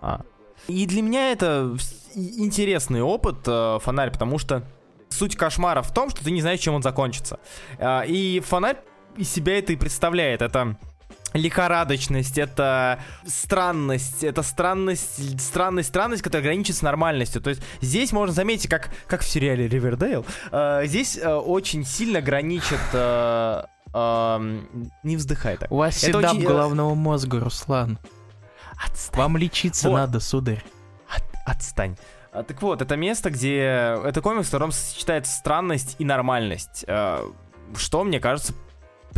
[0.00, 0.20] А.
[0.68, 1.76] И для меня это
[2.14, 4.62] интересный опыт, э, фонарь, потому что
[5.08, 7.38] суть кошмара в том, что ты не знаешь, чем он закончится.
[7.78, 8.78] Э, и фонарь
[9.16, 10.42] из себя это и представляет.
[10.42, 10.76] Это
[11.36, 17.40] лихорадочность, это странность, это странность, странность, странность, которая граничит с нормальностью.
[17.40, 22.20] То есть здесь можно заметить, как, как в сериале Ривердейл, э, здесь э, очень сильно
[22.20, 22.80] граничит...
[22.92, 24.60] Э, э,
[25.02, 25.70] не вздыхай так.
[25.70, 26.44] У вас это седап очень...
[26.44, 27.98] Э, головного мозга, Руслан.
[28.84, 29.20] Отстань.
[29.20, 29.96] Вам лечиться вот.
[29.96, 30.62] надо, сударь.
[31.08, 31.96] От, отстань.
[32.32, 33.98] А, так вот, это место, где...
[34.04, 36.84] Это комикс, в котором сочетается странность и нормальность.
[36.86, 37.26] Э,
[37.76, 38.52] что, мне кажется,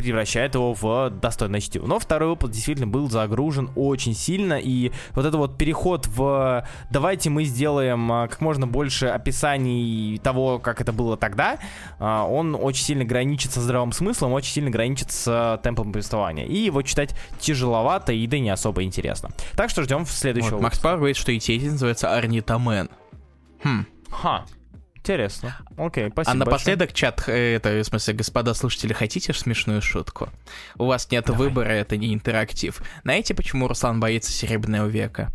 [0.02, 1.86] превращает его в достойное чтиво.
[1.86, 7.30] Но второй выпуск действительно был загружен очень сильно, и вот это вот переход в давайте
[7.30, 11.58] мы сделаем а, как можно больше описаний того, как это было тогда,
[11.98, 16.46] а, он очень сильно граничит со здравым смыслом, очень сильно граничит с темпом повествования.
[16.46, 19.30] И его читать тяжеловато и да не особо интересно.
[19.56, 22.88] Так что ждем в следующего вот, Макс Пар говорит, что и эти называется Арнитамен.
[23.62, 23.86] Хм.
[24.10, 24.44] Ха.
[25.08, 25.56] Интересно.
[25.78, 26.32] Окей, спасибо.
[26.32, 27.12] А напоследок, большое.
[27.12, 30.28] чат, э, это, в смысле, господа слушатели, хотите смешную шутку?
[30.76, 31.48] У вас нет Давай.
[31.48, 32.82] выбора, это не интерактив.
[33.04, 35.32] Знаете, почему Руслан боится Серебряного века?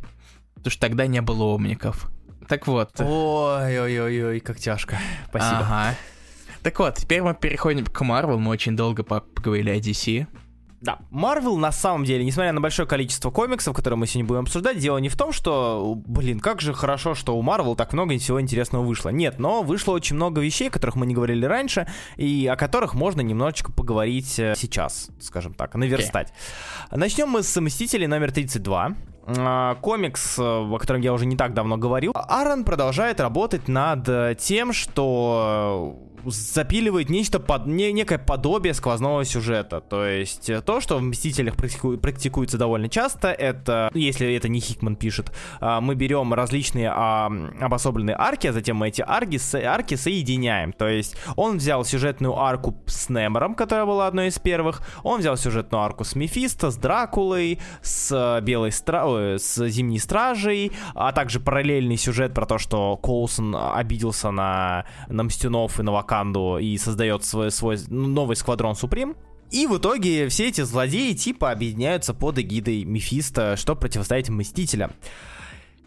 [0.53, 2.11] Потому что тогда не было умников.
[2.47, 2.91] Так вот.
[2.99, 4.99] Ой-ой-ой, как тяжко.
[5.29, 5.61] Спасибо.
[5.61, 5.95] Ага.
[6.61, 8.37] Так вот, теперь мы переходим к Marvel.
[8.37, 10.27] Мы очень долго поговорили о DC.
[10.83, 14.79] Да, Marvel на самом деле, несмотря на большое количество комиксов, которые мы сегодня будем обсуждать,
[14.79, 18.41] дело не в том, что, блин, как же хорошо, что у Marvel так много всего
[18.41, 19.07] интересного вышло.
[19.07, 22.95] Нет, но вышло очень много вещей, о которых мы не говорили раньше, и о которых
[22.95, 26.33] можно немножечко поговорить э, сейчас, скажем так, наверстать.
[26.91, 26.97] Okay.
[26.97, 28.95] Начнем мы с Мстителей номер 32.
[29.25, 32.11] А, комикс, э, о котором я уже не так давно говорил.
[32.13, 39.81] Аарон продолжает работать над э, тем, что запиливает нечто под не, некое подобие сквозного сюжета.
[39.81, 44.59] То есть э, то, что в Мстителях практику, практикуется довольно часто, это, если это не
[44.59, 49.95] Хикман пишет, а, мы берем различные а, обособленные арки, а затем мы эти арки, арки
[49.95, 50.73] соединяем.
[50.73, 55.37] То есть он взял сюжетную арку с Немором, которая была одной из первых, он взял
[55.37, 59.37] сюжетную арку с Мефисто, с Дракулой, с Белой Стра...
[59.37, 65.79] с Зимней Стражей, а также параллельный сюжет про то, что Коулсон обиделся на, на Мстюнов
[65.79, 69.15] и на Вака Ваканду и создает свой, свой новый сквадрон Суприм.
[69.51, 74.91] И в итоге все эти злодеи типа объединяются под эгидой Мефиста, чтобы противостоять Мстителям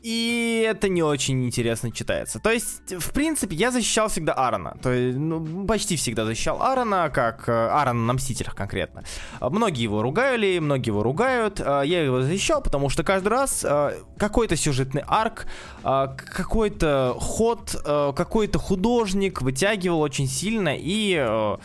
[0.07, 2.39] и это не очень интересно читается.
[2.39, 4.77] То есть, в принципе, я защищал всегда Аарона.
[4.81, 9.03] То есть, ну, почти всегда защищал Аарона, как э, Аарона на Мстителях конкретно.
[9.41, 11.61] А, многие его ругали, многие его ругают.
[11.61, 13.67] А, я его защищал, потому что каждый раз
[14.17, 15.47] какой-то сюжетный арк,
[15.83, 21.57] какой-то ход, какой-то художник вытягивал очень сильно и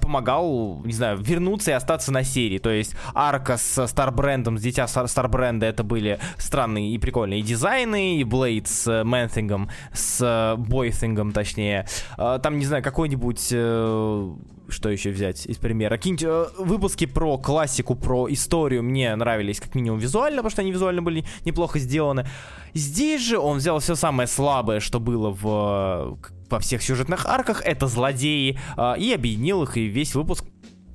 [0.00, 2.58] помогал, не знаю, вернуться и остаться на серии.
[2.58, 8.18] То есть, арка с Старбрендом, с Дитя Старбренда, это были странные и прикольные и дизайны,
[8.18, 11.86] и Блейд с э, Мэнтингом, с э, Бойthингом, точнее.
[12.16, 14.34] А, там, не знаю, какой-нибудь э,
[14.68, 15.96] что еще взять из примера?
[15.96, 21.02] Какие-нибудь выпуски про классику, про историю мне нравились как минимум визуально, потому что они визуально
[21.02, 22.26] были неплохо сделаны.
[22.74, 26.18] Здесь же он взял все самое слабое, что было в
[26.50, 28.58] во всех сюжетных арках, это злодеи,
[28.98, 30.44] и объединил их, и весь выпуск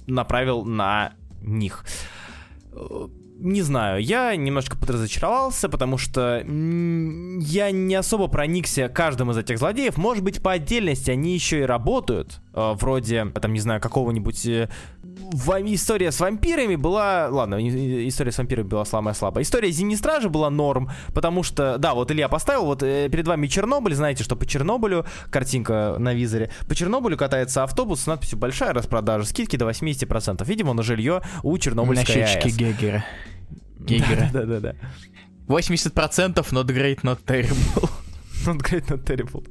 [0.06, 1.86] направил на них
[3.38, 9.98] не знаю, я немножко подразочаровался, потому что я не особо проникся каждым из этих злодеев.
[9.98, 14.46] Может быть, по отдельности они еще и работают, э, вроде, там, не знаю, какого-нибудь...
[14.46, 14.70] Э,
[15.68, 17.28] история с вампирами была...
[17.30, 17.56] Ладно,
[18.08, 19.44] история с вампирами была самая слабая.
[19.44, 23.48] История Зимней Стражи была норм, потому что, да, вот Илья поставил, вот э, перед вами
[23.48, 28.74] Чернобыль, знаете, что по Чернобылю, картинка на визоре, по Чернобылю катается автобус с надписью «Большая
[28.74, 30.44] распродажа, скидки до 80%».
[30.46, 33.06] Видимо, на жилье у Чернобыльской На счетчике Гегера.
[33.86, 34.30] Гегера.
[34.34, 34.74] Да-да-да.
[35.48, 35.94] 80%
[36.52, 37.90] not great, not terrible.
[38.46, 39.44] Not great, not terrible.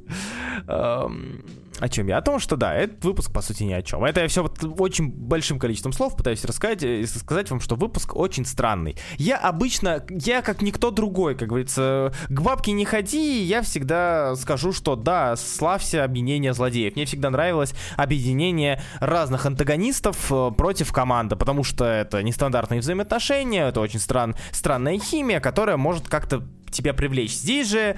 [0.67, 1.43] Um,
[1.79, 2.17] о чем я?
[2.17, 4.03] О том, что да, этот выпуск по сути ни о чем.
[4.03, 7.75] Это я все вот очень большим количеством слов пытаюсь рассказать и э, сказать вам, что
[7.75, 8.95] выпуск очень странный.
[9.17, 14.71] Я обычно, я как никто другой, как говорится, к бабке не ходи, я всегда скажу,
[14.71, 16.95] что да, славься объединение злодеев.
[16.95, 23.81] Мне всегда нравилось объединение разных антагонистов э, против команды, потому что это нестандартные взаимоотношения, это
[23.81, 27.33] очень стран, странная химия, которая может как-то тебя привлечь.
[27.33, 27.97] Здесь же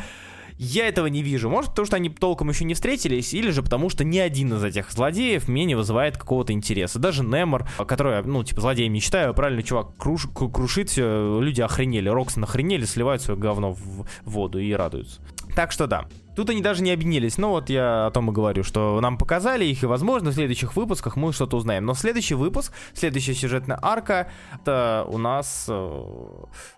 [0.58, 1.50] я этого не вижу.
[1.50, 4.64] Может, потому что они толком еще не встретились, или же потому что ни один из
[4.64, 7.00] этих злодеев мне не вызывает какого-то интереса.
[7.00, 12.10] Даже Немор, который, ну, типа, злодеем не считаю, правильно, чувак круш, крушит все, люди охренели,
[12.10, 15.22] Роксон охренели, сливают свое говно в воду и радуются.
[15.56, 17.40] Так что да, Тут они даже не объединились.
[17.40, 20.76] Но вот я о том и говорю, что нам показали их, и, возможно, в следующих
[20.76, 21.84] выпусках мы что-то узнаем.
[21.84, 26.04] Но следующий выпуск, следующая сюжетная арка, это у нас э,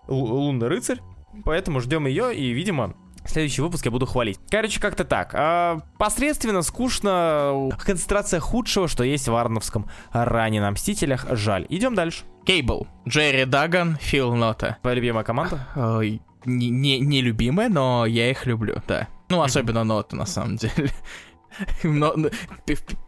[0.08, 1.00] Лунный рыцарь.
[1.44, 4.38] Поэтому ждем ее, и, видимо, Следующий выпуск я буду хвалить.
[4.50, 5.32] Короче, как-то так.
[5.34, 7.70] А, посредственно, скучно.
[7.78, 11.26] Концентрация худшего, что есть в Арновском ране на Мстителях.
[11.30, 11.66] Жаль.
[11.68, 12.24] Идем дальше.
[12.44, 12.86] Кейбл.
[13.06, 14.78] Джерри Даган, Фил Нота.
[14.80, 15.66] Твоя любимая команда?
[15.76, 19.08] Ой, не, не, не любимая, но я их люблю, да.
[19.28, 20.90] Ну, особенно Нота, на самом деле.
[21.82, 22.14] Но,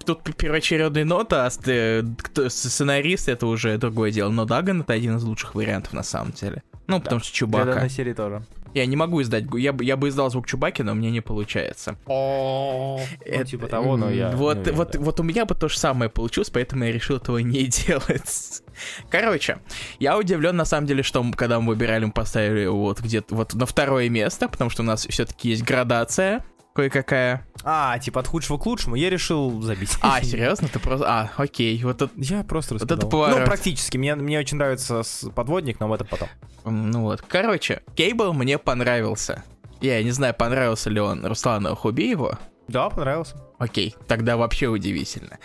[0.04, 4.30] тут первоочередная нота, а сценарист это уже другое дело.
[4.30, 6.62] Но Даган это один из лучших вариантов на самом деле.
[6.86, 7.74] Ну, потому что Чубака.
[7.74, 8.44] на серии тоже.
[8.74, 11.96] Я не могу издать, я бы, я бы издал звук Чубаки, но мне не получается.
[12.06, 14.30] Ну, типа того, но я...
[14.30, 17.66] Вот, вот, вот у меня бы то же самое получилось, поэтому я решил этого не
[17.66, 18.62] делать.
[19.10, 19.58] Короче,
[19.98, 23.66] я удивлен на самом деле, что когда мы выбирали, мы поставили вот где-то вот на
[23.66, 27.46] второе место, потому что у нас все-таки есть градация кое-какая.
[27.64, 29.96] А, типа от худшего к лучшему, я решил забить.
[30.00, 30.68] А, серьезно?
[30.68, 31.06] Ты просто...
[31.08, 32.12] А, окей, вот это...
[32.16, 33.40] Я просто Вот это поворот.
[33.40, 35.02] Ну, практически, мне, мне очень нравится
[35.34, 36.28] подводник, но это потом.
[36.64, 39.44] Ну вот, короче, Кейбл мне понравился.
[39.80, 42.38] Я не знаю, понравился ли он Руслану Хубиеву.
[42.68, 43.36] Да, понравился.
[43.58, 45.38] Окей, тогда вообще удивительно.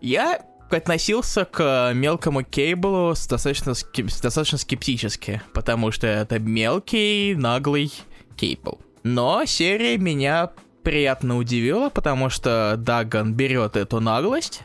[0.00, 4.06] Я относился к мелкому кейблу с достаточно, скеп...
[4.06, 7.92] достаточно скептически, потому что это мелкий, наглый
[8.36, 8.80] кейбл.
[9.02, 10.50] Но серия меня
[10.82, 14.62] приятно удивила, потому что Даган берет эту наглость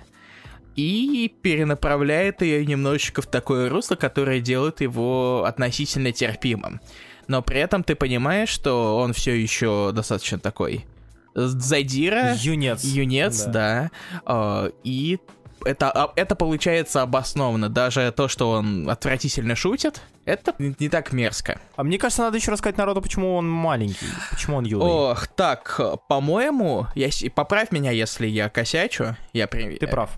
[0.76, 6.82] и перенаправляет ее немножечко в такое русло, которое делает его относительно терпимым.
[7.28, 10.86] Но при этом ты понимаешь, что он все еще достаточно такой
[11.34, 12.34] задира.
[12.36, 12.84] Юнец.
[12.84, 13.92] Юнец, да.
[14.26, 14.72] да.
[14.84, 15.20] И
[15.66, 17.70] это, а, это получается обоснованно.
[17.70, 21.60] Даже то, что он отвратительно шутит, это не так мерзко.
[21.76, 24.86] А мне кажется, надо еще рассказать народу, почему он маленький, почему он юный.
[24.86, 27.10] Ох, так, по-моему, я...
[27.34, 29.18] поправь меня, если я косячу.
[29.34, 29.78] Я при...
[29.78, 30.12] Ты прав.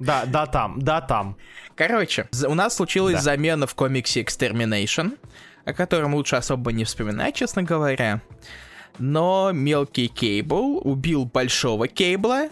[0.00, 1.36] Да, да там, да там.
[1.74, 3.20] Короче, у нас случилась да.
[3.20, 5.16] замена в комиксе Extermination,
[5.64, 8.20] о котором лучше особо не вспоминать, честно говоря.
[8.98, 12.48] Но мелкий Кейбл убил большого Кейбла,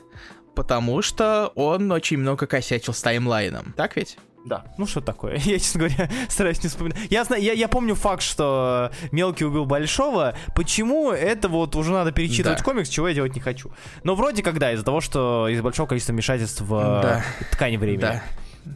[0.57, 3.75] потому что он очень много косячил с таймлайном.
[3.77, 4.19] Так ведь?
[4.47, 4.65] Да.
[4.79, 5.37] Ну что такое?
[5.45, 6.99] Я, честно говоря, стараюсь не вспоминать.
[7.11, 10.37] Я, знаю, я, я помню факт, что мелкий убил большого.
[10.55, 11.11] Почему?
[11.11, 12.65] Это вот уже надо перечитывать да.
[12.65, 13.71] комикс, чего я делать не хочу.
[14.03, 17.25] Но вроде когда, из-за того, что из большого количества вмешательств в да.
[17.51, 18.01] ткани времени.
[18.01, 18.23] Да.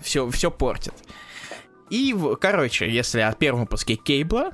[0.03, 0.95] Все, все портит.
[1.89, 4.53] И, короче, если о первом выпуске Кейбла,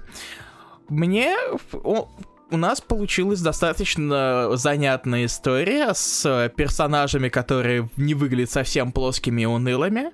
[0.89, 1.35] мне
[2.51, 10.13] у нас получилась достаточно занятная история с персонажами, которые не выглядят совсем плоскими и унылыми.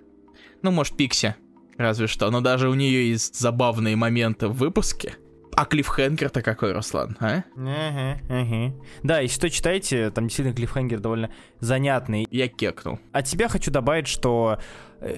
[0.63, 1.35] Ну, может, Пикси,
[1.77, 2.31] разве что.
[2.31, 5.17] Но даже у нее есть забавные моменты в выпуске.
[5.55, 7.45] А клиффхенгер-то какой, Руслан, а?
[7.57, 8.75] Ага, ага.
[9.03, 12.27] Да, если что читаете, там действительно клиффхенгер довольно занятный.
[12.31, 13.01] Я кекнул.
[13.13, 14.59] От тебя хочу добавить, что
[15.01, 15.17] э,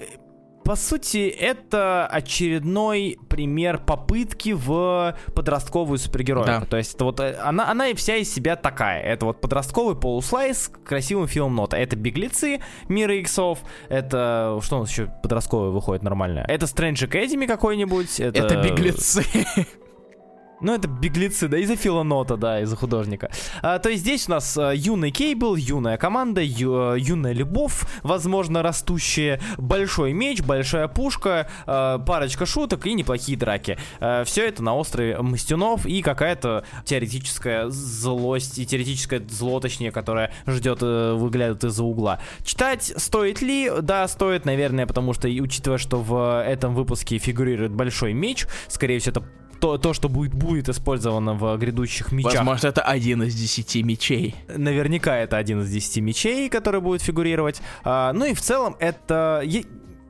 [0.65, 6.47] по сути, это очередной пример попытки в подростковую супергероику.
[6.47, 6.65] Да.
[6.65, 8.99] То есть, это вот э, она, она и вся из себя такая.
[9.03, 11.77] Это вот подростковый полуслайс красивым фильмом нота.
[11.77, 13.59] Это беглецы мира иксов.
[13.89, 16.43] Это что у нас еще подростковое выходит нормально?
[16.47, 18.19] Это Strange Academy какой-нибудь.
[18.19, 19.23] Это, это беглецы.
[20.61, 23.29] Ну, это беглецы, да, из-за Филонота, да, из-за художника.
[23.61, 27.81] А, то есть здесь у нас а, юный Кейбл, юная команда, ю, а, юная любовь,
[28.03, 33.77] возможно, растущая, большой меч, большая пушка, а, парочка шуток и неплохие драки.
[33.99, 40.31] А, все это на острове Мастюнов и какая-то теоретическая злость, и теоретическое зло, точнее, которое
[40.47, 42.19] ждет, а, выглядит из-за угла.
[42.45, 43.69] Читать стоит ли?
[43.81, 49.11] Да, стоит, наверное, потому что, учитывая, что в этом выпуске фигурирует большой меч, скорее всего,
[49.11, 49.25] это
[49.59, 52.35] то, то что будет, будет использовано в грядущих мечах.
[52.35, 54.35] Возможно, это один из десяти мечей.
[54.47, 57.61] Наверняка это один из десяти мечей, который будет фигурировать.
[57.83, 59.43] А, ну и в целом это...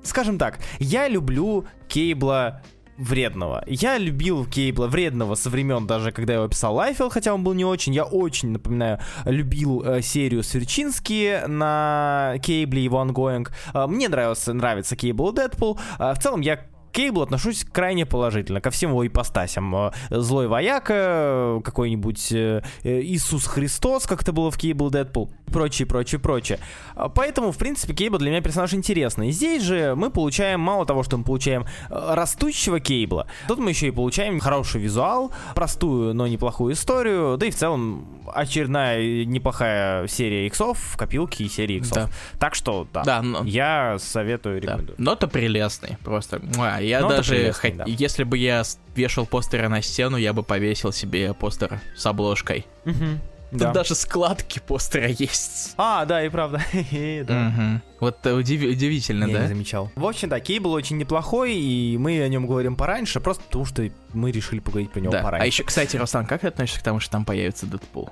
[0.03, 2.61] Скажем так, я люблю Кейбла
[2.97, 3.63] вредного.
[3.67, 7.53] Я любил Кейбла вредного со времен даже, когда я его писал Лайфелд, хотя он был
[7.53, 7.93] не очень.
[7.93, 13.51] Я очень, напоминаю, любил э, серию Сверчински на Кейбле, его ongoing.
[13.73, 15.79] Э, мне нравился, нравится Кейбл и Дэдпул.
[15.99, 16.59] Э, в целом я
[16.95, 19.75] Кейблу отношусь крайне положительно ко всем его ипостасям.
[19.75, 25.87] Э, злой вояка, какой-нибудь э, э, Иисус Христос, как это было в Кейбл Дэдпул, прочее,
[25.87, 26.57] прочее, прочее.
[26.95, 29.31] А поэтому, в принципе, Кейбл для меня персонаж интересный.
[29.31, 33.91] Здесь же мы получаем, мало того, что мы получаем растущего Кейбла, тут мы еще и
[33.91, 40.79] получаем хороший визуал, простую, но неплохую историю, да и в целом очередная неплохая серия иксов
[40.79, 41.95] в копилке и серии иксов.
[41.95, 42.09] Да.
[42.39, 43.43] Так что, да, да но...
[43.43, 44.95] я советую, рекомендую.
[44.97, 45.03] Да.
[45.03, 46.41] Но-то прелестный, просто.
[46.85, 47.77] Я Но даже, хот...
[47.77, 47.83] да.
[47.87, 48.63] если бы я
[48.95, 52.65] вешал постеры на стену, я бы повесил себе постер с обложкой.
[52.85, 53.19] Угу.
[53.51, 53.71] Тут да.
[53.71, 55.75] даже складки постера есть.
[55.77, 56.61] А, да, и правда.
[57.23, 57.53] да.
[57.53, 57.81] угу.
[57.99, 58.63] Вот удив...
[58.63, 59.41] удивительно, я да?
[59.43, 59.91] не замечал.
[59.95, 63.65] В общем, да, Кей был очень неплохой, и мы о нем говорим пораньше, просто потому
[63.65, 65.21] что мы решили поговорить про него да.
[65.21, 65.43] пораньше.
[65.43, 68.09] А еще, кстати, Руслан, как ты относишься к тому, что там появится Дэдпул?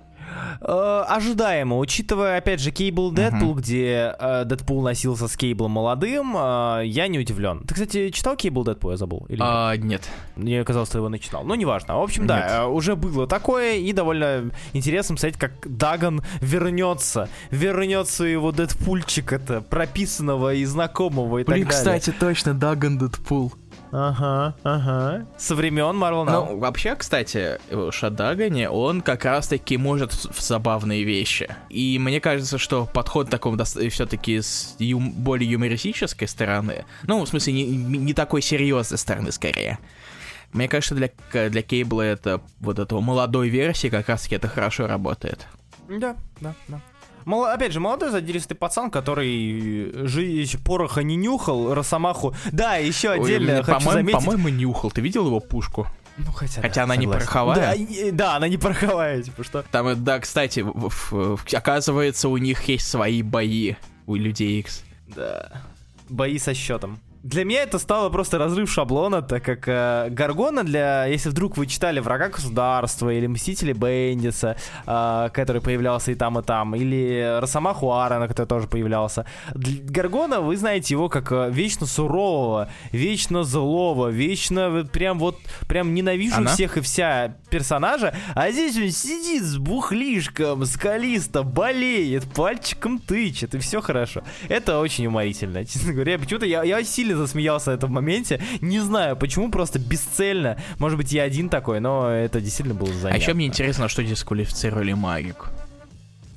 [0.62, 3.58] Э, ожидаемо, учитывая, опять же, Кейбл Дэдпул, uh-huh.
[3.58, 7.60] где э, Дэдпул носился с Кейблом молодым, э, я не удивлен.
[7.68, 9.26] Ты, кстати, читал Кейбл Дэдпул, я забыл?
[9.30, 9.84] Или uh, нет?
[9.84, 10.10] нет.
[10.36, 11.44] Мне казалось, что его начинал.
[11.44, 11.98] Ну, неважно.
[11.98, 12.30] В общем, нет.
[12.30, 17.30] да, э, уже было такое, и довольно интересно смотреть, как Даган вернется.
[17.52, 22.00] Вернется его Дэдпульчик, это прописанного и знакомого и Блин, так далее.
[22.00, 23.54] кстати, точно, Даган Дэдпул.
[23.96, 25.26] Ага, ага.
[25.38, 26.48] Со времен Marvel Now.
[26.50, 27.60] Ну, вообще, кстати,
[27.92, 31.56] Шадагани, он как раз-таки может в забавные вещи.
[31.70, 37.54] И мне кажется, что подход таком все-таки с ю- более юмористической стороны, ну, в смысле,
[37.54, 39.78] не, не такой серьезной стороны, скорее.
[40.54, 41.10] Мне кажется, для,
[41.50, 45.46] для Кейбла это вот этого молодой версии как раз-таки это хорошо работает.
[45.88, 46.80] Да, да, да.
[47.26, 52.36] Мол, опять же, молодой задиристый пацан, который жизнь пороха не нюхал, Росомаху.
[52.52, 54.26] Да, еще отдельно Ой, хочу по-моему, заметить...
[54.26, 54.92] По-моему, нюхал.
[54.92, 55.88] Ты видел его пушку?
[56.18, 57.02] Ну, хотя, хотя да, она согласен.
[57.02, 57.78] не пороховая.
[57.78, 59.64] Да, да, она не пороховая, типа что.
[59.72, 64.84] Там, да, кстати, в, в, в, оказывается, у них есть свои бои у людей X.
[65.08, 65.64] Да.
[66.10, 67.00] Бои со счетом.
[67.24, 71.68] Для меня это стало просто разрыв шаблона, так как э, Гаргона для, если вдруг вы
[71.68, 77.94] читали Врага государства или Мстители Бендиса, э, который появлялся и там, и там, или Росомаху
[77.94, 79.26] Аарона, который тоже появлялся.
[79.54, 86.36] Гаргона, вы знаете его как э, вечно сурового, вечно злого, вечно прям вот, прям ненавижу
[86.40, 86.52] Она?
[86.52, 93.60] всех и вся персонажа, а здесь он сидит с бухлишком, скалисто, болеет, пальчиком тычет, и
[93.60, 94.24] все хорошо.
[94.50, 96.20] Это очень уморительно, честно говоря.
[96.20, 98.42] Почему-то я, я сильно сильно засмеялся в этом моменте.
[98.62, 100.58] Не знаю, почему, просто бесцельно.
[100.80, 103.12] Может быть, я один такой, но это действительно было занятно.
[103.12, 105.48] А еще мне интересно, что дисквалифицировали магику.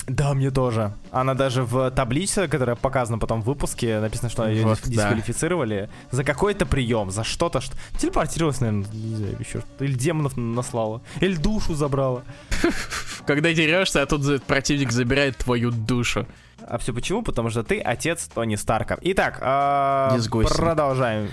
[0.07, 0.93] Да, мне тоже.
[1.11, 6.17] Она даже в таблице, которая показана потом в выпуске, написано, что ее вот, дисквалифицировали да.
[6.17, 11.03] за какой-то прием, за что-то, что телепортировалась, наверное, не знаю, еще Или демонов наслала.
[11.21, 12.23] Или душу забрала.
[13.27, 16.27] Когда дерешься, а тут противник забирает твою душу.
[16.69, 17.23] А все почему?
[17.23, 18.99] Потому что ты отец Тони Старка.
[19.03, 20.19] Итак, э,
[20.57, 21.29] продолжаем.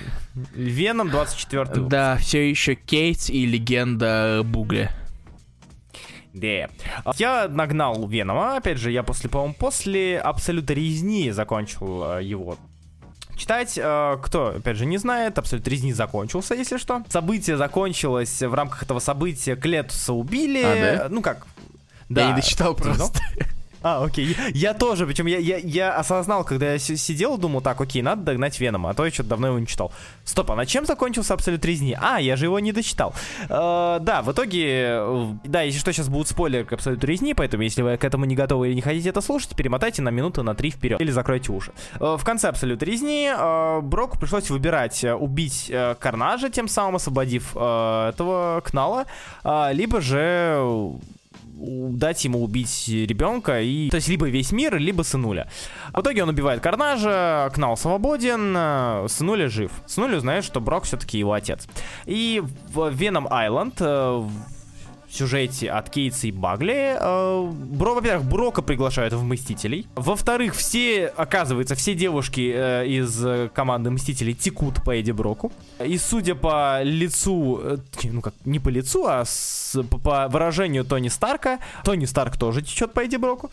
[0.53, 1.87] Веном 24 выпуск.
[1.89, 4.91] Да, все еще Кейт и легенда Бугля.
[6.33, 6.67] Да.
[7.17, 12.57] Я нагнал Венома, опять же, я после, по-моему, после Абсолюта Резни закончил э, его
[13.37, 13.77] читать.
[13.77, 17.03] Э, кто, опять же, не знает, Абсолют Резни закончился, если что.
[17.09, 20.63] Событие закончилось, в рамках этого события Клетуса убили.
[20.63, 21.07] А, да?
[21.09, 21.45] Ну как?
[22.09, 22.21] Да.
[22.21, 23.19] Я не дочитал просто.
[23.83, 24.35] А, окей.
[24.53, 28.59] Я тоже, причем я, я, я осознал, когда я сидел, думал, так, окей, надо догнать
[28.59, 29.91] Венома, а то я что-то давно его не читал.
[30.23, 31.97] Стоп, а на чем закончился Абсолют Резни?
[31.99, 33.13] А, я же его не дочитал.
[33.49, 37.63] Э, да, в итоге, э, да, если что, сейчас будут спойлеры к Абсолюту Резни, поэтому
[37.63, 40.55] если вы к этому не готовы или не хотите это слушать, перемотайте на минуту на
[40.55, 41.73] три вперед или закройте уши.
[41.99, 46.95] Э, в конце Абсолюта Резни э, Броку пришлось выбирать, э, убить э, Карнажа, тем самым
[46.95, 49.05] освободив э, этого Кнала,
[49.43, 50.93] э, либо же
[51.55, 55.47] дать ему убить ребенка, и, то есть либо весь мир, либо сынуля.
[55.93, 59.71] В итоге он убивает Карнажа, Кнал свободен, э, сынуля жив.
[59.85, 61.67] Сынуля узнает, что Брок все-таки его отец.
[62.05, 62.41] И
[62.73, 63.79] в Веном Айленд
[65.13, 66.97] сюжете от Кейтса и Багли.
[66.99, 69.87] Э, Бро, во-первых, Брока приглашают в Мстителей.
[69.95, 75.51] Во-вторых, все, оказывается, все девушки э, из команды Мстителей текут по Эдди Броку.
[75.83, 81.09] И судя по лицу, э, ну как, не по лицу, а с, по выражению Тони
[81.09, 83.51] Старка, Тони Старк тоже течет по Эдди Броку.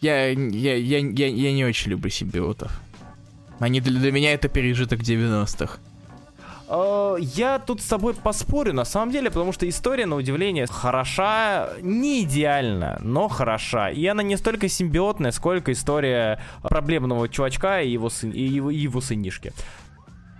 [0.00, 2.72] Я, я, я, я, я не очень люблю симбиотов.
[3.58, 5.78] Они для, для меня это пережиток 90-х.
[6.70, 11.70] Э, я тут с тобой поспорю, на самом деле, потому что история, на удивление, хороша,
[11.82, 13.90] не идеально, но хороша.
[13.90, 18.76] И она не столько симбиотная, сколько история проблемного чувачка и его, сын, и его, и
[18.76, 19.52] его сынишки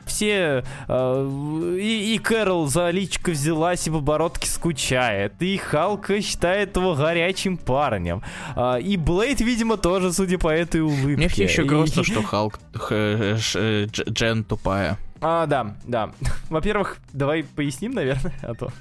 [0.07, 5.35] все э, и, и Кэрол за личко взялась и в оборотке скучает.
[5.41, 8.21] И Халка считает его горячим парнем.
[8.57, 11.17] Э, и Блейд, видимо, тоже, судя по этой улыбке.
[11.17, 12.05] Мне все еще грустно, и...
[12.11, 14.99] что Халк Джен тупая.
[15.21, 16.11] А, да, да.
[16.51, 18.73] Во-первых, давай поясним, наверное, а то.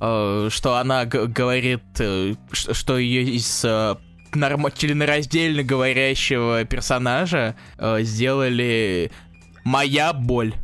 [0.00, 3.98] Uh, что она говорит, uh, что ее из uh,
[4.34, 7.56] норм- членораздельно говорящего персонажа
[8.00, 9.10] сделали
[9.64, 10.54] моя боль,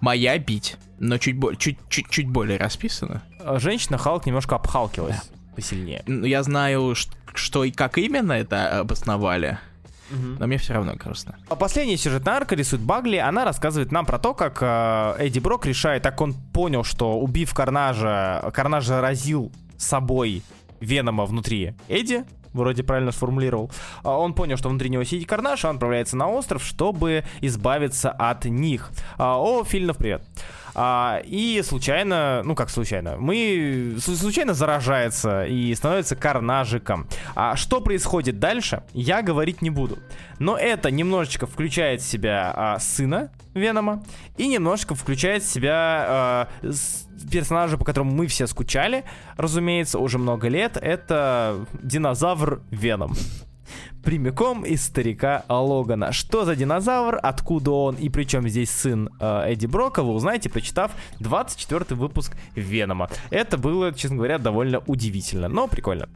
[0.00, 3.22] моя бить, но чуть, бо- чуть, чуть, чуть более расписано.
[3.56, 5.54] Женщина Халк немножко обхалкивалась да.
[5.56, 6.04] посильнее.
[6.06, 6.94] Я знаю,
[7.34, 9.58] что и как именно это обосновали.
[10.14, 10.36] Угу.
[10.38, 11.36] Но мне все равно грустно.
[11.48, 13.16] А последняя сюжетная арка рисует Багли.
[13.16, 17.52] Она рассказывает нам про то, как э, Эдди Брок решает, так он понял, что убив
[17.54, 20.42] Карнажа, Карнаж заразил собой
[20.80, 23.70] Венома внутри Эдди, вроде правильно сформулировал.
[24.02, 28.44] А он понял, что внутри него сидит Карнаж, он отправляется на остров, чтобы избавиться от
[28.44, 28.90] них.
[29.18, 30.24] А, о, Фильнов, привет.
[30.74, 37.06] А, и случайно, ну как случайно, мы случайно заражается и становится карнажиком.
[37.36, 39.98] А что происходит дальше, я говорить не буду.
[40.38, 44.02] Но это немножечко включает в себя а, сына Венома
[44.36, 46.48] и немножечко включает в себя а,
[47.30, 49.04] персонажа, по которому мы все скучали,
[49.36, 50.76] разумеется, уже много лет.
[50.76, 53.14] Это динозавр Веном
[54.02, 56.12] прямиком из старика Логана.
[56.12, 60.92] Что за динозавр, откуда он и причем здесь сын э, Эдди Брока, вы узнаете, прочитав
[61.20, 63.08] 24 выпуск Венома.
[63.30, 66.08] Это было, честно говоря, довольно удивительно, но прикольно.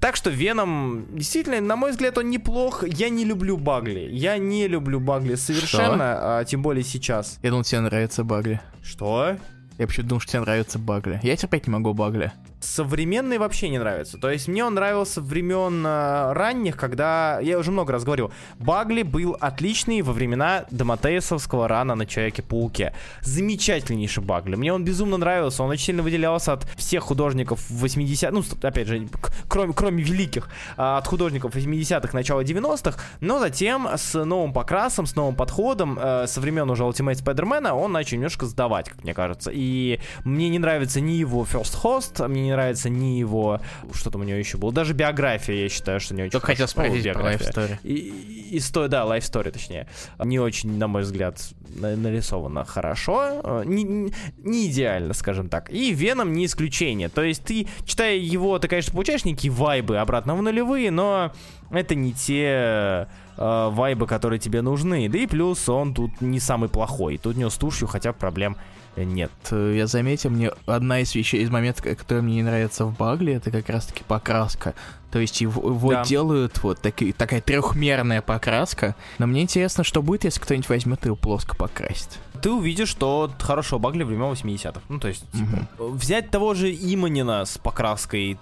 [0.00, 2.84] Так что Веном, действительно, на мой взгляд, он неплох.
[2.86, 4.08] Я не люблю Багли.
[4.10, 7.38] Я не люблю Багли совершенно, а, тем более сейчас.
[7.42, 8.60] Я думал, тебе нравится Багли.
[8.82, 9.36] Что?
[9.78, 11.20] Я почему-то думал, что тебе нравится Багли.
[11.22, 12.32] Я терпеть не могу Багли
[12.64, 14.18] современный вообще не нравится.
[14.18, 19.02] То есть мне он нравился времен э, ранних, когда, я уже много раз говорил, Багли
[19.02, 22.94] был отличный во времена Домотеевского рана на Человеке-пауке.
[23.22, 24.56] Замечательнейший Багли.
[24.56, 29.08] Мне он безумно нравился, он очень сильно выделялся от всех художников 80 ну, опять же,
[29.48, 35.14] кроме, кроме великих, а, от художников 80-х, начала 90-х, но затем с новым покрасом, с
[35.14, 39.50] новым подходом, э, со времен уже Ultimate Spider-Man он начал немножко сдавать, как мне кажется.
[39.52, 43.60] И мне не нравится ни его First Host, мне не нравится ни его...
[43.92, 44.72] Что там у него еще было?
[44.72, 47.78] Даже биография, я считаю, что не очень Только хотел спросить про Life Story.
[47.82, 49.86] И, и, и, да, Life Story, точнее.
[50.22, 51.40] Не очень, на мой взгляд,
[51.76, 53.62] нарисовано хорошо.
[53.64, 55.70] Не, не идеально, скажем так.
[55.70, 57.08] И Веном не исключение.
[57.08, 61.32] То есть ты, читая его, ты, конечно, получаешь некие вайбы обратно в нулевые, но
[61.70, 65.08] это не те э, вайбы, которые тебе нужны.
[65.08, 67.18] Да и плюс он тут не самый плохой.
[67.18, 68.56] Тут у него с тушью хотя бы проблем
[68.96, 69.30] нет.
[69.50, 73.50] Я заметил, мне одна из вещей, из моментов, которые мне не нравятся в Багле, это
[73.50, 74.74] как раз-таки покраска.
[75.10, 76.04] То есть его, его да.
[76.04, 78.96] делают вот таки, такая трехмерная покраска.
[79.18, 82.18] Но мне интересно, что будет, если кто-нибудь возьмет его плоско покрасит.
[82.42, 84.80] Ты увидишь, что хорошего Багли времен 80-х.
[84.88, 88.38] Ну, то есть, типа, взять того же Иманина с покраской...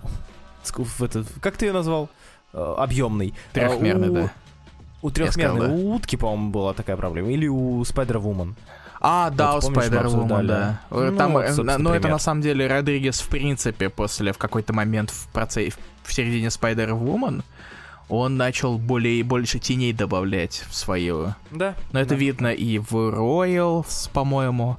[1.40, 2.08] как ты ее назвал?
[2.52, 3.34] Э, Объемный.
[3.52, 4.14] Трехмерный, у...
[4.14, 4.32] да.
[5.02, 5.74] У трехмерной, да.
[5.74, 7.30] утки, по-моему, была такая проблема.
[7.30, 8.54] Или у Spider-Woman.
[9.00, 10.80] А, да, вот, у Spider-Woman, да.
[10.90, 14.74] Ну, Там, вот, э, ну, это на самом деле Родригес, в принципе, после, в какой-то
[14.74, 17.42] момент в процессе, в середине Spider-Woman,
[18.10, 21.34] он начал более и больше теней добавлять в свою.
[21.50, 21.74] Да.
[21.92, 22.16] Но это да.
[22.16, 24.76] видно и в Royals, по-моему.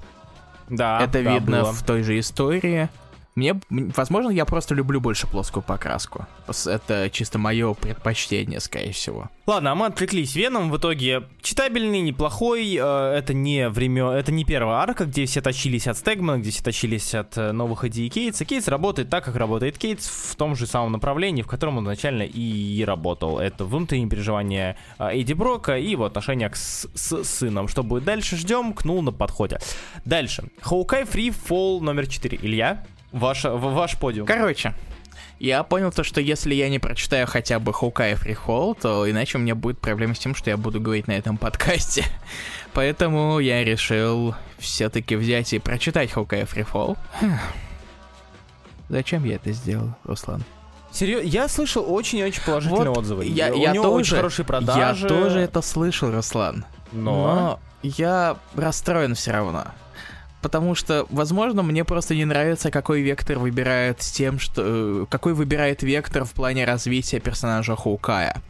[0.69, 1.01] Да.
[1.01, 1.73] Это да, видно было.
[1.73, 2.89] в той же истории.
[3.33, 6.27] Мне, возможно, я просто люблю больше плоскую покраску.
[6.65, 9.29] Это чисто мое предпочтение, скорее всего.
[9.47, 10.35] Ладно, а мы отвлеклись.
[10.35, 12.77] Веном в итоге читабельный, неплохой.
[12.77, 16.61] Э, это не время, это не первая арка, где все точились от Стегмана, где все
[16.61, 18.43] точились от э, новых идей Кейтса.
[18.43, 22.23] Кейтс работает так, как работает Кейтс, в том же самом направлении, в котором он изначально
[22.23, 23.39] и работал.
[23.39, 27.69] Это внутренние переживания э, Эдди Брока и его отношения к с, с сыном.
[27.69, 29.59] Что будет дальше, ждем, кнул на подходе.
[30.03, 30.43] Дальше.
[30.61, 32.39] Хоукай Free Fall номер 4.
[32.41, 32.85] Илья?
[33.11, 34.25] Ваш, ваш подиум.
[34.27, 34.73] Короче,
[35.39, 39.41] Я понял то, что если я не прочитаю хотя бы Хоукай Фрихол, то иначе у
[39.41, 42.05] меня будет проблема с тем, что я буду говорить на этом подкасте.
[42.73, 46.95] Поэтому я решил все-таки взять и прочитать Хоукай Фрихол.
[48.89, 50.43] Зачем я это сделал, Руслан?
[50.91, 53.25] Серьезно, я слышал очень-очень положительные вот отзывы.
[53.25, 55.03] Я, У я него тоже, очень хорошие продажи.
[55.03, 56.65] Я тоже это слышал, Руслан.
[56.91, 59.67] Но, Но я расстроен все равно.
[60.41, 64.63] Потому что, возможно, мне просто не нравится, какой вектор выбирает с тем, что...
[64.65, 68.41] э, Какой выбирает вектор в плане развития персонажа Хоукая.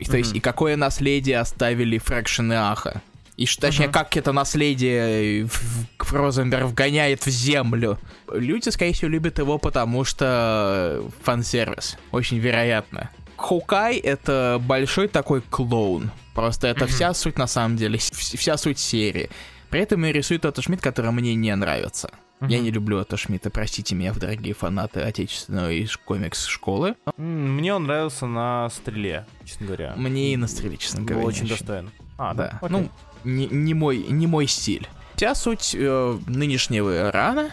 [0.00, 3.02] И, То есть, и какое наследие оставили Фрэкшн и Аха.
[3.36, 3.92] И точнее, Мгм.
[3.92, 7.96] как это наследие в- в Розенберг вгоняет в землю.
[8.32, 11.96] Люди, скорее всего, любят его, потому что фан-сервис.
[12.10, 13.10] Очень вероятно.
[13.36, 16.10] Хоукай— это большой такой клоун.
[16.34, 16.92] Просто это Мгм.
[16.94, 19.30] вся суть, на самом деле, вся суть серии.
[19.70, 22.10] При этом и рисует Отто Шмидт, который мне не нравится.
[22.40, 22.64] Я Мгм.
[22.64, 26.94] не люблю Отто Шмидта, простите меня, дорогие фанаты отечественной комикс-школы.
[27.16, 29.94] Мне он нравился на стреле, честно говоря.
[29.96, 31.26] Мне и на стреле, честно Был говоря.
[31.26, 31.90] очень не достоин.
[32.16, 32.58] А, Да.
[32.62, 32.68] Окей.
[32.70, 32.88] ну,
[33.24, 34.88] не, не мой, не мой стиль.
[35.16, 37.50] Вся суть э, нынешнего рана,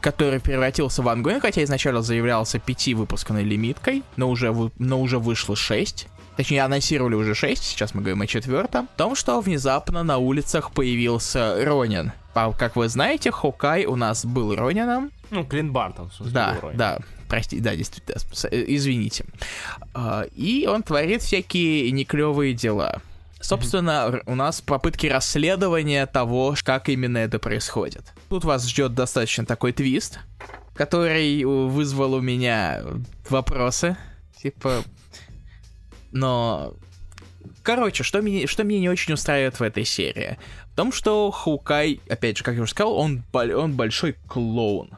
[0.00, 5.18] который превратился в ангоин, хотя изначально заявлялся пяти выпусканной лимиткой, но уже, вы- но уже
[5.18, 6.06] вышло шесть.
[6.40, 8.88] Точнее, анонсировали уже шесть, сейчас мы говорим о четвертом.
[8.94, 12.12] В том, что внезапно на улицах появился Ронин.
[12.32, 16.60] А, как вы знаете, Хокай у нас был Ронином, Ну, Бартон, в смысле, да, был
[16.62, 16.74] Рой.
[16.76, 18.16] да, прости, да, действительно,
[18.50, 19.26] э, извините.
[19.92, 23.02] А, И он творит всякие неклевые дела.
[23.42, 28.14] Собственно, у нас попытки расследования того, как именно это происходит.
[28.30, 30.20] Тут вас ждет достаточно такой твист,
[30.72, 32.80] который э, вызвал у меня
[33.28, 33.98] вопросы.
[34.42, 34.82] Типа...
[36.12, 36.74] Но...
[37.62, 40.38] Короче, что меня, что меня не очень устраивает в этой серии?
[40.72, 44.90] В том, что Хукай, опять же, как я уже сказал, он, он большой клоун.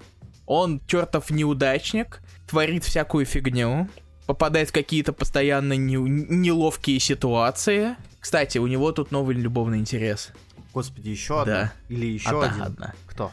[0.46, 3.88] Он чертов неудачник, творит всякую фигню,
[4.26, 7.96] попадает в какие-то постоянно не- неловкие ситуации.
[8.20, 10.30] Кстати, у него тут новый любовный интерес.
[10.72, 11.54] Господи, еще одна?
[11.54, 11.72] Да.
[11.94, 12.62] Или еще одна, один?
[12.62, 12.94] одна.
[13.06, 13.32] Кто?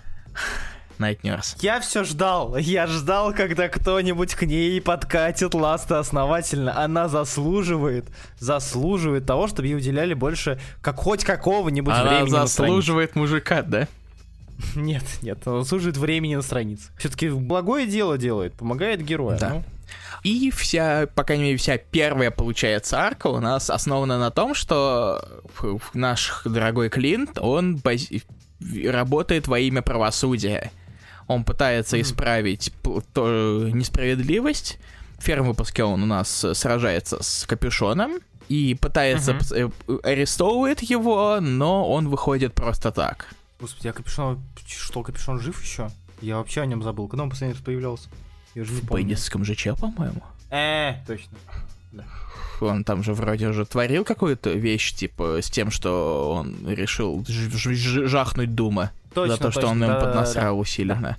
[1.00, 1.58] Night Nurse.
[1.62, 2.56] Я все ждал.
[2.58, 6.78] Я ждал, когда кто-нибудь к ней подкатит ласта основательно.
[6.82, 8.06] Она заслуживает,
[8.38, 12.56] заслуживает того, чтобы ей уделяли больше, как хоть какого-нибудь Она времени на странице.
[12.58, 13.88] заслуживает мужика, да?
[14.76, 16.92] Нет, нет, она заслуживает времени на странице.
[16.98, 19.38] Все-таки благое дело делает, помогает герою.
[19.40, 19.50] Да.
[19.50, 19.64] ну.
[20.24, 25.24] И вся, по крайней мере, вся первая, получается, арка у нас основана на том, что
[25.94, 28.24] наш дорогой Клинт, он бази-
[28.86, 30.72] работает во имя правосудия.
[31.30, 34.80] Он пытается исправить несправедливость.
[35.20, 38.14] В первом выпуске он у нас э, сражается с Капюшоном
[38.48, 39.70] и пытается э,
[40.02, 43.28] арестовывает его, но он выходит просто так.
[43.60, 44.42] Господи, а капюшон...
[44.66, 45.92] Что, капюшон жив еще?
[46.20, 47.08] Я вообще о нем забыл.
[47.08, 48.10] Когда он последний раз появлялся?
[48.56, 49.04] Я же не В помню.
[49.04, 50.24] Беннисском ЖЧ, по-моему.
[50.50, 51.38] Э, точно.
[52.60, 58.56] Он там же вроде уже творил какую-то вещь, типа, с тем, что он решил жахнуть
[58.56, 58.92] Дума.
[59.14, 60.12] Точно, за то, что точно, он ему да-да-да-да.
[60.12, 61.18] поднасрал усиленно.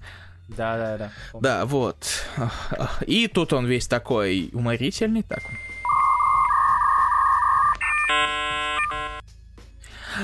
[0.49, 1.11] Да, да, да.
[1.41, 2.25] Да, вот.
[3.07, 5.23] И тут он весь такой уморительный.
[5.23, 5.43] Так.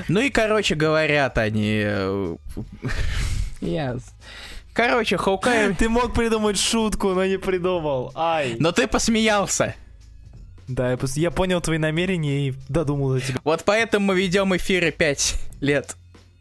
[0.08, 1.82] Ну и, короче, говорят они...
[1.84, 2.36] э,
[3.60, 3.96] Я...
[4.74, 5.74] Короче, Хоукай...
[5.78, 8.12] Ты мог придумать шутку, но не придумал.
[8.14, 8.56] Ай.
[8.58, 9.74] Но ты посмеялся.
[10.68, 13.38] Да, я, пос- я понял твои намерения и додумал до тебя.
[13.44, 15.96] Вот поэтому мы ведем эфиры 5 лет.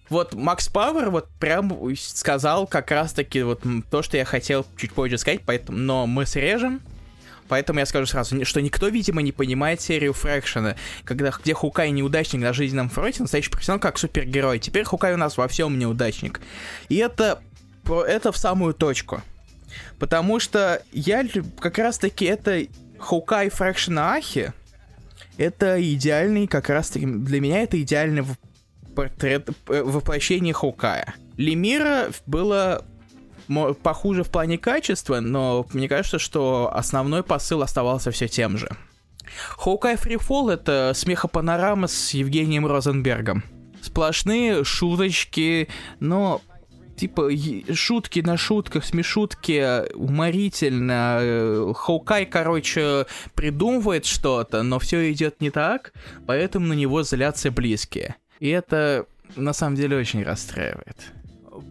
[0.09, 5.17] Вот Макс Пауэр вот прям сказал как раз-таки вот то, что я хотел чуть позже
[5.17, 6.81] сказать, поэтому, но мы срежем.
[7.47, 12.41] Поэтому я скажу сразу, что никто, видимо, не понимает серию Фрэкшена, когда, где Хукай неудачник
[12.41, 14.57] на жизненном фронте, настоящий профессионал как супергерой.
[14.59, 16.41] Теперь Хукай у нас во всем неудачник.
[16.89, 17.41] И это,
[17.87, 19.21] это в самую точку.
[19.99, 21.23] Потому что я
[21.59, 22.65] как раз-таки это
[22.97, 24.51] Хукай Фрэкшена Ахи,
[25.37, 28.23] это идеальный, как раз таки, для меня это идеальный
[28.95, 31.13] портрет, э, воплощение Хоукая.
[31.37, 32.85] Лемира было
[33.83, 38.69] похуже в плане качества, но мне кажется, что основной посыл оставался все тем же.
[39.49, 43.43] Хоукай Фрифол— это смехопанорама с Евгением Розенбергом.
[43.81, 45.67] Сплошные шуточки,
[45.99, 46.41] но
[46.95, 47.29] типа
[47.73, 51.73] шутки на шутках, смешутки, уморительно.
[51.75, 55.93] Хоукай, короче, придумывает что-то, но все идет не так,
[56.25, 58.15] поэтому на него злятся близкие.
[58.39, 59.05] И это
[59.35, 61.13] на самом деле очень расстраивает.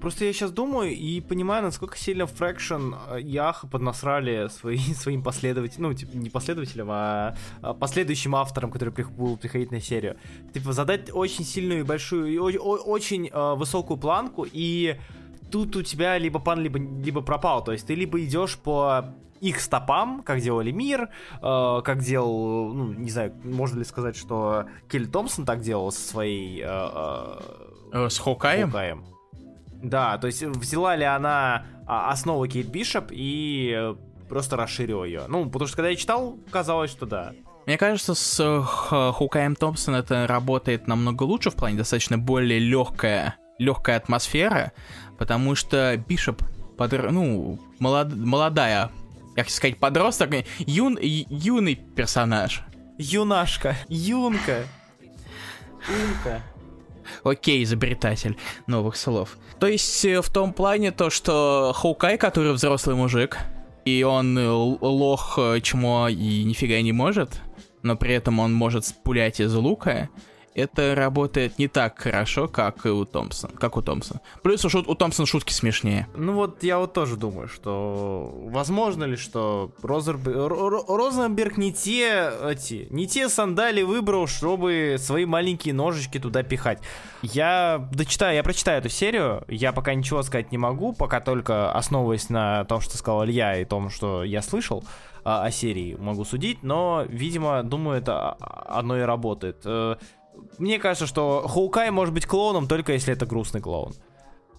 [0.01, 5.91] Просто я сейчас думаю и понимаю, насколько сильно Фрэкшн и Аха поднасрали свои, своим последователям,
[5.91, 10.17] ну, типа, не последователям, а, а последующим авторам, которые прих- будут приходить на серию.
[10.53, 14.97] Типа, задать очень сильную и большую, и очень э, высокую планку, и
[15.55, 17.63] тут у тебя либо пан, либо, либо пропал.
[17.63, 22.93] То есть ты либо идешь по их стопам, как делали мир, э, как делал, ну,
[22.93, 26.61] не знаю, можно ли сказать, что Келли Томпсон так делал со своей...
[26.61, 27.39] Э,
[27.93, 28.67] э, с Хокаем?
[28.67, 29.05] Хокаем.
[29.81, 33.95] Да, то есть взяла ли она а, основу Кейт Бишоп и э,
[34.29, 35.23] просто расширила ее.
[35.29, 37.33] Ну, потому что когда я читал, казалось, что да.
[37.67, 43.37] Мне кажется, с э, Хукаем Томпсон это работает намного лучше в плане достаточно более легкая,
[43.59, 44.73] легкая атмосфера,
[45.19, 46.43] потому что Бишоп,
[46.77, 47.11] подр...
[47.11, 48.15] ну, молод...
[48.15, 48.91] молодая,
[49.35, 50.99] как сказать, подросток, юн...
[51.01, 52.63] юный персонаж.
[52.99, 54.65] Юнашка, юнка.
[55.89, 56.43] Юнка.
[57.23, 58.37] Окей, изобретатель
[58.67, 59.37] новых слов.
[59.59, 63.39] То есть э, в том плане то, что Хоукай, который взрослый мужик,
[63.85, 67.41] и он э, лох, э, чмо и нифига не может,
[67.83, 70.09] но при этом он может пулять из лука,
[70.55, 73.53] это работает не так хорошо, как и у Томпсона.
[73.59, 74.21] Как у Томпсона.
[74.43, 76.07] Плюс у, у Томпсона шутки смешнее.
[76.17, 80.27] Ну вот я вот тоже думаю, что возможно ли, что Розерб...
[80.27, 86.81] Розенберг не те, эти, не те сандали выбрал, чтобы свои маленькие ножички туда пихать.
[87.23, 92.29] Я дочитаю, я прочитаю эту серию, я пока ничего сказать не могу, пока только основываясь
[92.29, 94.85] на том, что сказал Илья и том, что я слышал
[95.25, 99.65] о, о серии, могу судить, но, видимо, думаю, это одно и работает.
[100.59, 103.95] Мне кажется, что Хоукай может быть клоуном только если это грустный клоун.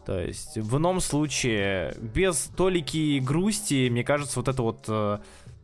[0.06, 4.86] То есть в ином случае, без толики грусти, мне кажется, вот это вот...
[4.88, 5.18] Э,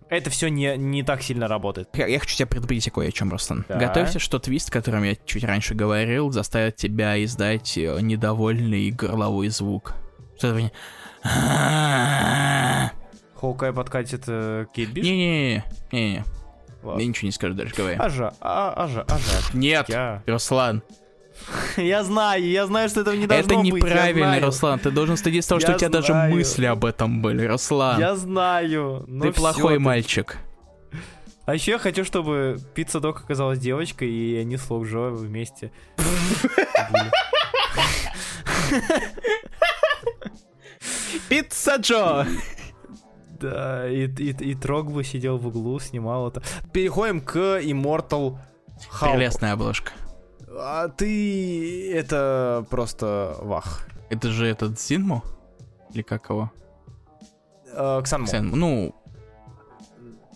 [0.09, 1.89] это все не, не так сильно работает.
[1.93, 3.65] Я, я хочу тебя предупредить кое о чем, Руслан.
[3.69, 3.77] Да.
[3.77, 9.49] Готовься, что твист, о котором я чуть раньше говорил, заставит тебя издать э, недовольный горловой
[9.49, 9.93] звук.
[10.37, 10.71] Что-то
[13.35, 15.05] Хоукай подкатит э, Кейт Биш?
[15.05, 16.23] Не-не-не.
[16.83, 17.01] Ладно.
[17.01, 17.95] Я ничего не скажу даже, говори.
[17.95, 19.31] Ажа, а, ажа, ажа.
[19.53, 20.23] Нет, я...
[20.25, 20.83] Руслан.
[21.77, 23.67] Я знаю, я знаю, что этого не должно быть.
[23.67, 24.79] Это неправильно, Руслан.
[24.79, 27.99] Ты должен стыдиться того, что у тебя даже мысли об этом были, Руслан.
[27.99, 29.05] Я знаю.
[29.21, 30.37] Ты плохой мальчик.
[31.45, 35.71] А еще я хочу, чтобы Пицца Док оказалась девочкой, и они с Лоу вместе.
[41.29, 42.27] Пицца Джо!
[43.41, 46.43] Да, и, и, и Трог бы сидел в углу, снимал это.
[46.71, 48.37] Переходим к Immortal
[48.91, 49.13] Hulk.
[49.13, 49.91] Прелестная обложка.
[50.47, 51.91] А ты...
[51.93, 53.87] Это просто вах.
[54.09, 55.23] Это же этот Зинму?
[55.93, 56.51] Или как его?
[57.73, 58.25] Э, Ксанму.
[58.25, 58.55] Ксанму.
[58.55, 58.95] Ну,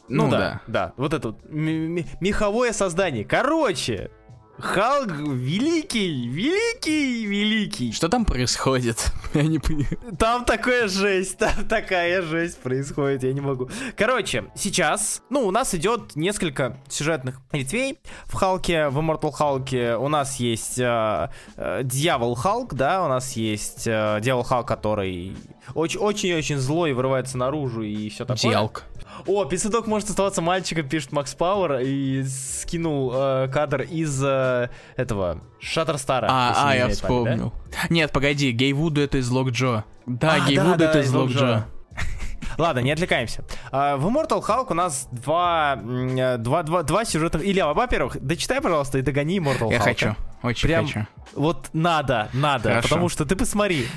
[0.08, 0.94] ну, ну да, да, да.
[0.98, 3.26] Вот это вот меховое создание.
[3.26, 4.12] Короче,
[4.60, 7.92] Халк великий, великий, великий.
[7.92, 9.12] Что там происходит?
[9.34, 10.00] Я не понимаю.
[10.18, 13.70] Там такая жесть, там такая жесть происходит, я не могу.
[13.98, 19.98] Короче, сейчас, ну, у нас идет несколько сюжетных ветвей в Халке, в Immortal Халке.
[19.98, 25.36] У нас есть э, э, Дьявол Халк, да, у нас есть э, Дьявол Халк, который
[25.74, 28.52] очень-очень злой, вырывается наружу и все такое.
[28.52, 28.84] Дьялк.
[29.26, 35.42] О, пиццедок может оставаться мальчиком, пишет Макс Пауэр, и скинул э, кадр из э, этого
[35.60, 36.28] Шаттерстара.
[36.30, 37.54] А, а я вспомнил.
[37.72, 37.78] да?
[37.90, 39.84] Нет, погоди, Гейвуду это из Лок Джо.
[40.06, 41.66] Да, а, Гейвуду да, это да, из Лок Джо.
[42.58, 43.44] Ладно, не отвлекаемся.
[43.72, 47.46] А, в Immortal Hulk у нас два, э, два, два, два сюжетных...
[47.46, 49.84] Илья, во-первых, дочитай, пожалуйста, и догони Immortal Я Hulk.
[49.84, 51.08] хочу, очень Прям хочу.
[51.34, 52.88] Вот надо, надо, Хорошо.
[52.88, 53.88] потому что ты посмотри.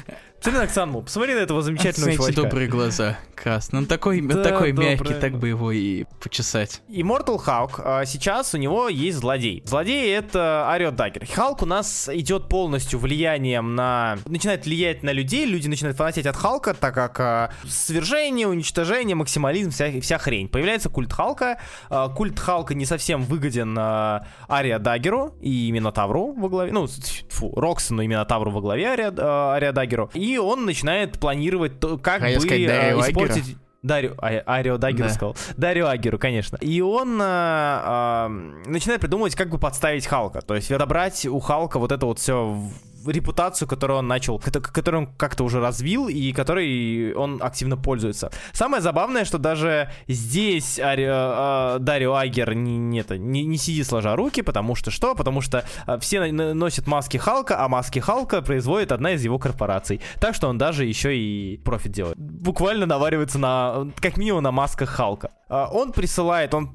[0.41, 2.43] Смотри на Оксану, посмотри на этого замечательного Оцените чувачка.
[2.43, 3.73] добрые глаза, Кас.
[3.73, 6.81] Ну, он такой, да, такой мягкий, так бы его и почесать.
[6.89, 9.63] Immortal Hulk, а, сейчас у него есть злодей.
[9.67, 11.27] Злодей— это Арио Даггер.
[11.27, 14.19] Халк у нас идет полностью влиянием на...
[14.27, 19.71] Начинает влиять на людей, люди начинают фанатеть от Халка, так как а, свержение, уничтожение, максимализм,
[19.71, 20.49] вся, вся хрень.
[20.49, 21.59] Появляется культ Халка.
[21.91, 26.71] А, культ Халка не совсем выгоден Дарио Аггеру и Минотавру во главе...
[26.71, 26.87] Ну,
[27.29, 30.11] фу, Роксону и Минотавру во главе Дарио, Дарио Аггеру.
[30.15, 33.57] И он начинает планировать, то, как а бы сказать, э, испортить...
[33.83, 35.15] Дарио, а, Дарио Аггеру да.
[35.15, 35.37] сказал.
[35.57, 36.57] Дарио Аггеру, конечно.
[36.57, 38.29] И он а, а,
[38.67, 40.41] начинает придумывать, как бы подставить Халка.
[40.43, 42.61] То есть отобрать у Халка вот это вот все
[43.09, 48.31] репутацию, которую он начал, которую он как-то уже развил и которой он активно пользуется.
[48.53, 54.17] Самое забавное, что даже здесь Ари, э, Дарио Аггер не, не, не, не сидит сложа
[54.17, 55.15] руки, потому что что?
[55.15, 60.01] Потому что э, все носят маски Халка, а маски Халка производит одна из его корпораций.
[60.21, 62.17] Так что он даже еще и профит делает.
[62.19, 65.31] Буквально наваривается на, как минимум, на масках Халка.
[65.49, 66.71] Он присылает, он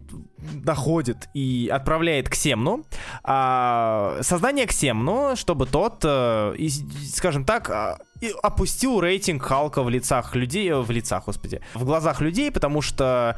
[0.63, 2.85] находит и отправляет к Семну.
[3.23, 7.99] А, создание к Семну, чтобы тот, а, и, скажем так, а,
[8.41, 13.37] опустил рейтинг Халка в лицах людей, в лицах, господи, в глазах людей, потому что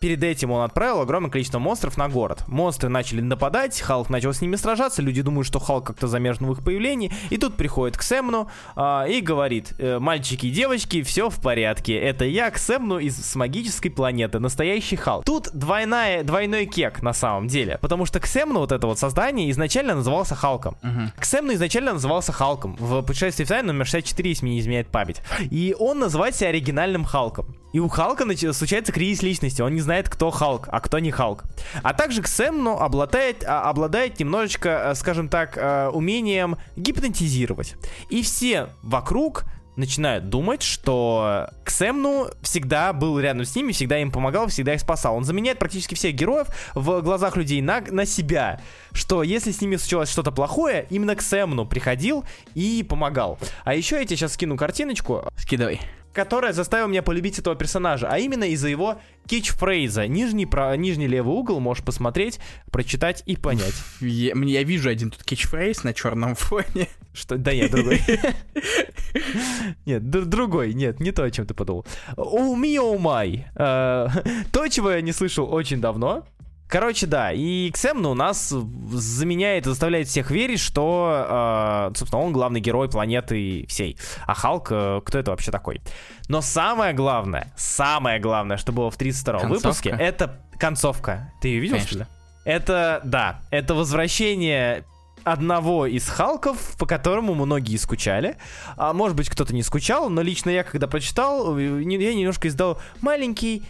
[0.00, 2.44] Перед этим он отправил огромное количество монстров на город.
[2.46, 6.52] Монстры начали нападать, Халк начал с ними сражаться, люди думают, что Халк как-то замешан в
[6.52, 11.30] их появлении, и тут приходит к Сэмну а, и говорит, «Э, мальчики и девочки, все
[11.30, 15.24] в порядке, это я к Сэмну из с магической планеты, настоящий Халк.
[15.24, 19.94] Тут двойная, двойной кек на самом деле, потому что Ксемну, вот это вот создание, изначально
[19.94, 20.76] назывался Халком.
[20.82, 21.12] Мгм.
[21.18, 25.22] Ксемну изначально назывался Халком в путешествии в тайну номер 64, если мне не изменяет память.
[25.50, 27.56] И он называет себя оригинальным Халком.
[27.72, 28.24] И у Халка
[28.54, 31.44] случается кризис личности, он не знает, кто Халк, а кто не Халк.
[31.82, 37.76] А также Ксемну обладает, а, обладает немножечко, э, скажем так, э, умением гипнотизировать.
[38.10, 39.44] И все вокруг
[39.76, 45.16] начинают думать, что Ксемну всегда был рядом с ними, всегда им помогал, всегда их спасал.
[45.16, 48.60] Он заменяет практически всех героев в глазах людей на, на себя.
[48.92, 52.24] Что если с ними случилось что-то плохое, именно Ксемну приходил
[52.54, 53.38] и помогал.
[53.64, 55.80] А еще я тебе сейчас скину картиночку, Скидывай.
[56.16, 60.06] Которая заставила меня полюбить этого персонажа, а именно из-за его кетчфрейза.
[60.06, 62.40] Нижний, про, нижний левый угол можешь посмотреть,
[62.72, 63.74] прочитать и понять.
[64.00, 66.88] Я, я вижу один тут кетчфрейз на черном фоне.
[67.12, 67.36] Что?
[67.36, 68.00] Да нет, другой.
[69.86, 71.86] Нет, другой, нет, не то, о чем ты подумал.
[72.16, 73.46] О ми, о май.
[73.54, 74.08] Э,
[74.52, 76.26] То, чего я не слышал очень давно.
[76.68, 78.48] Короче, да, и Ксемну у нас
[78.90, 83.96] заменяет, заставляет всех верить, что, э, собственно, он главный герой планеты всей.
[84.26, 85.80] А Халк, э, кто это вообще такой?
[86.28, 89.66] Но самое главное, самое главное, что было в 32-м Концовка?
[89.68, 91.32] выпуске, это концовка.
[91.40, 91.90] Ты ее видел, Конечно.
[91.90, 92.06] что ли?
[92.44, 94.84] Это, да, это возвращение
[95.24, 98.36] одного из Халков, по которому многие скучали.
[98.76, 102.80] А может быть, кто-то не скучал, но лично я, когда прочитал, э, я немножко издал
[103.00, 103.64] маленький,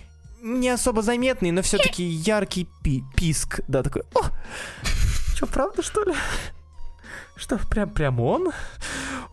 [0.47, 3.61] не особо заметный, но все-таки яркий пи- писк.
[3.68, 4.20] Да, такой, о,
[5.34, 6.14] что, правда, что ли?
[7.37, 8.51] Что, прям, прям он?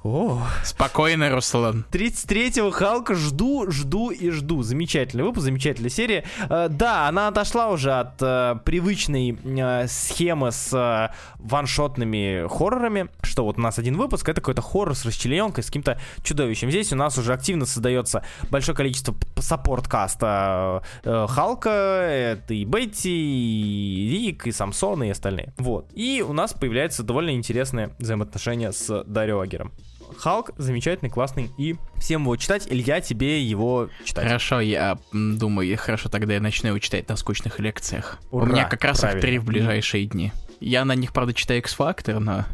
[0.03, 1.85] О, Спокойно, Руслан.
[1.89, 4.61] 33-го Халка жду, жду и жду.
[4.61, 6.25] Замечательный выпуск, замечательная серия.
[6.49, 13.07] Э, да, она отошла уже от э, привычной э, схемы с э, ваншотными хоррорами.
[13.21, 16.69] Что вот у нас один выпуск, это какой-то хоррор с расчлененкой, с каким-то чудовищем.
[16.69, 21.69] Здесь у нас уже активно создается большое количество саппорт-каста э, Халка.
[21.69, 25.53] Это и Бетти, и Рик, и Самсон, и остальные.
[25.57, 25.89] Вот.
[25.93, 29.71] И у нас появляется довольно интересное взаимоотношение с Дарио Агером.
[30.17, 32.67] Халк замечательный, классный, и всем его читать.
[32.69, 34.25] Илья, тебе его читать.
[34.25, 38.19] Хорошо, я думаю, хорошо, тогда я начну его читать на скучных лекциях.
[38.29, 39.21] Ура, У меня как раз их правильно.
[39.21, 40.31] три в ближайшие дни.
[40.59, 42.45] Я на них, правда, читаю X-Factor, но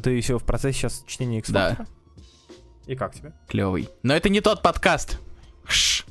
[0.00, 1.76] Ты еще в процессе сейчас чтения X Да.
[2.86, 3.32] И как тебе?
[3.48, 3.88] клевый.
[4.02, 5.18] Но это не тот подкаст.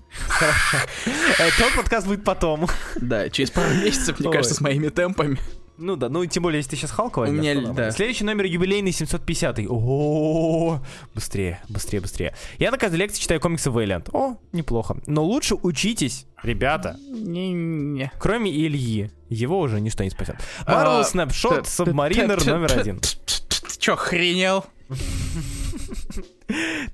[1.39, 2.67] Э, Тот подкаст будет потом.
[2.95, 5.37] Да, через пару месяцев, мне кажется, с моими темпами.
[5.77, 7.75] Ну да, ну и тем более, если ты сейчас Халка У возьмешь, меня ль- нормально.
[7.75, 7.91] да.
[7.91, 10.79] Следующий номер юбилейный 750 О,
[11.13, 12.35] быстрее, быстрее, быстрее.
[12.59, 14.09] Я на каждой лекции читаю комиксы Вейлент.
[14.13, 14.97] О, неплохо.
[15.05, 16.97] Но лучше учитесь, ребята.
[17.09, 18.11] Не-не.
[18.19, 19.11] Кроме Ильи.
[19.29, 20.35] Его уже ничто не спасет.
[20.65, 22.99] А, Marvel Snapshot Submariner номер один.
[22.99, 24.65] Ты чё, охренел?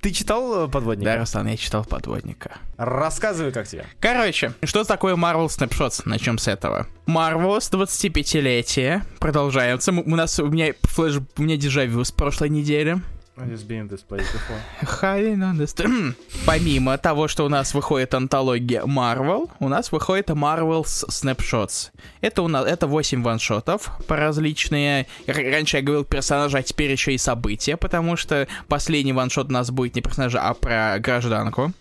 [0.01, 1.11] Ты читал э, подводника?
[1.11, 2.57] Да, Руслан, я читал подводника.
[2.77, 3.85] Рассказывай, как тебе.
[3.99, 6.03] Короче, что такое Marvel Snapshots?
[6.05, 6.87] Начнем с этого.
[7.05, 9.91] Marvel с 25-летия продолжается.
[9.91, 13.01] У нас у меня флеш, у меня дежавю с прошлой недели.
[14.81, 16.15] Highly understand.
[16.45, 21.91] Помимо того, что у нас выходит антология Marvel, у нас выходит Marvel Snapshots.
[22.21, 25.07] Это у нас это 8 ваншотов по различные.
[25.27, 29.71] Раньше я говорил персонажи, а теперь еще и события, потому что последний ваншот у нас
[29.71, 31.73] будет не персонажа, а про гражданку,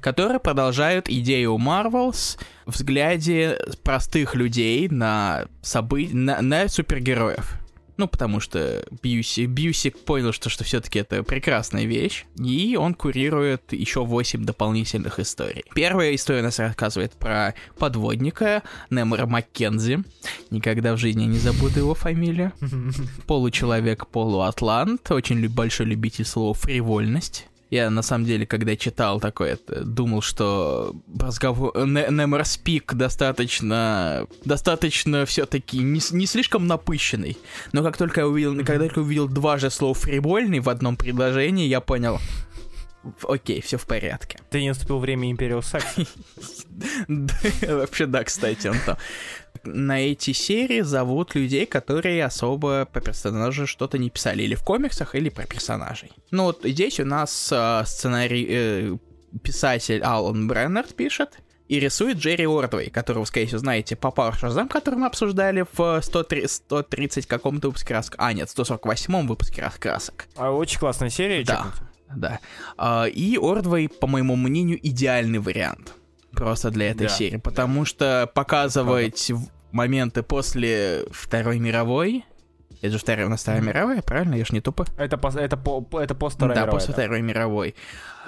[0.00, 7.61] которые продолжают идею Marvels взгляде простых людей на события, на, на супергероев.
[7.96, 13.72] Ну, потому что Бьюси, Бьюсик понял, что, что все-таки это прекрасная вещь, и он курирует
[13.72, 15.64] еще 8 дополнительных историй.
[15.74, 20.04] Первая история нас рассказывает про подводника Немора Маккензи.
[20.50, 22.52] Никогда в жизни не забуду его фамилию.
[23.26, 27.46] Получеловек, полуатлант, очень большой любитель слова фривольность.
[27.72, 31.72] Я, на самом деле, когда читал такое, думал, что разговор...
[31.86, 34.26] Не- Немор Спик достаточно...
[34.44, 37.38] Достаточно все-таки не, не слишком напыщенный.
[37.72, 38.54] Но как только я увидел...
[38.56, 42.20] Когда только увидел два же слова фривольный в одном предложении, я понял...
[43.26, 44.38] Окей, все в порядке.
[44.50, 45.34] Ты не наступил время?
[47.08, 48.98] Да, Вообще, да, кстати, он там.
[49.64, 54.42] На эти серии зовут людей, которые особо по персонажу что-то не писали.
[54.42, 56.10] Или в комиксах, или про персонажей.
[56.30, 58.46] Ну вот здесь у нас а, сценарий...
[58.48, 58.96] э,
[59.42, 61.38] писатель Алан Бреннард пишет.
[61.68, 66.00] И рисует Джерри Ордвей, которого, скорее всего, знаете, по Power Shazam, который мы обсуждали в
[66.02, 68.16] 103 130 каком-то выпуске раскрасок.
[68.18, 70.26] А, нет, 148 выпуске раскрасок.
[70.36, 71.44] А, Очень классная серия.
[71.44, 71.64] Да.
[71.64, 71.86] чекните.
[72.14, 72.40] Да.
[72.76, 75.94] А, И Ордвей, по моему мнению, идеальный вариант.
[76.34, 77.12] Просто для этой Да.
[77.12, 82.24] серии, потому что показывать в- моменты после Второй мировой,
[82.80, 84.34] это же вторая, у нас Вторая мировая, правильно?
[84.34, 84.84] Я ж не тупо.
[84.96, 85.44] Это, это,
[86.00, 87.02] это пост Второй да, мировой, после да.
[87.02, 87.74] Второй мировой.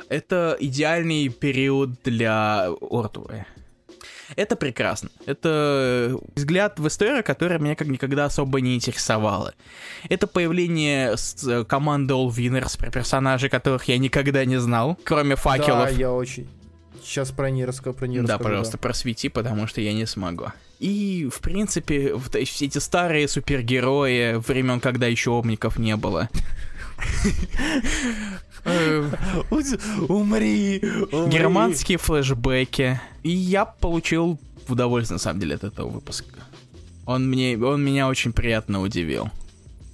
[0.09, 3.47] Это идеальный период для Ордуэ.
[4.37, 5.11] Это прекрасно.
[5.27, 9.55] Это взгляд в историю, которая меня как никогда особо не интересовала.
[10.09, 11.15] Это появление
[11.47, 15.91] э, команды All Winners, про персонажей, которых я никогда не знал, кроме факелов.
[15.91, 16.49] Да, я очень...
[17.05, 20.47] Сейчас про ней расскажу, про нее Да, расскажу, пожалуйста, просвети, потому что я не смогу.
[20.81, 25.97] И, в принципе, в- то есть все эти старые супергерои времен, когда еще обников не
[25.97, 26.29] было.
[28.65, 29.11] Э,
[30.09, 30.81] Умри!
[31.13, 31.31] умри.
[31.31, 33.01] Германские флешбеки.
[33.23, 36.41] И я получил удовольствие, на самом деле, от этого выпуска.
[37.05, 39.29] Он, мне, он меня очень приятно удивил.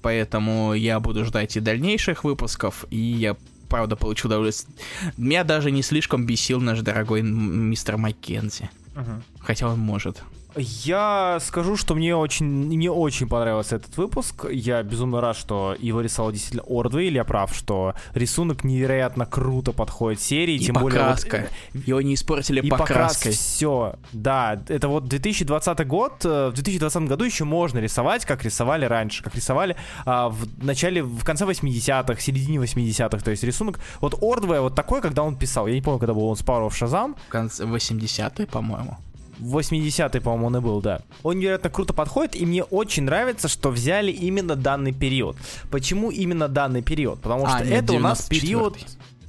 [0.02, 3.36] Поэтому я буду ждать и дальнейших выпусков, и я,
[3.70, 4.76] правда, получу удовольствие.
[5.16, 8.68] Меня даже не слишком бесил наш дорогой мистер Маккензи.
[8.94, 9.22] Мгм.
[9.38, 10.22] Хотя он может.
[10.56, 14.46] Я скажу, что мне очень, мне очень понравился этот выпуск.
[14.50, 17.08] Я безумно рад, что его рисовал действительно Ордвей.
[17.08, 20.54] Или я прав, что рисунок невероятно круто подходит серии.
[20.56, 21.48] И тем более вот, покраска.
[21.74, 23.32] Его не испортили И покрас покраской.
[23.32, 23.94] все.
[24.12, 26.24] Да, это вот 2020 год.
[26.24, 31.02] э, В 2020 году еще можно рисовать, как рисовали раньше, как рисовали а, в начале,
[31.02, 33.18] в конце 80-х, середине 80-х.
[33.24, 33.80] То есть рисунок.
[34.00, 35.66] Вот Ордвей вот такой, когда он писал.
[35.66, 37.16] Я не помню, когда был он с Power of Shazam.
[37.28, 38.96] В конце 80-е, по-моему.
[39.40, 41.00] В 80-й, по-моему, он и был, да.
[41.22, 45.36] Он невероятно круто подходит, и мне очень нравится, что взяли именно данный период.
[45.70, 47.20] Почему именно данный период?
[47.20, 48.40] Потому что А, нет, это у нас 94-й.
[48.40, 48.78] период...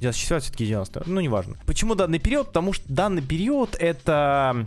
[0.00, 1.56] 94 все-таки 90 ну неважно.
[1.64, 2.48] Почему данный период?
[2.48, 4.66] Потому что данный период это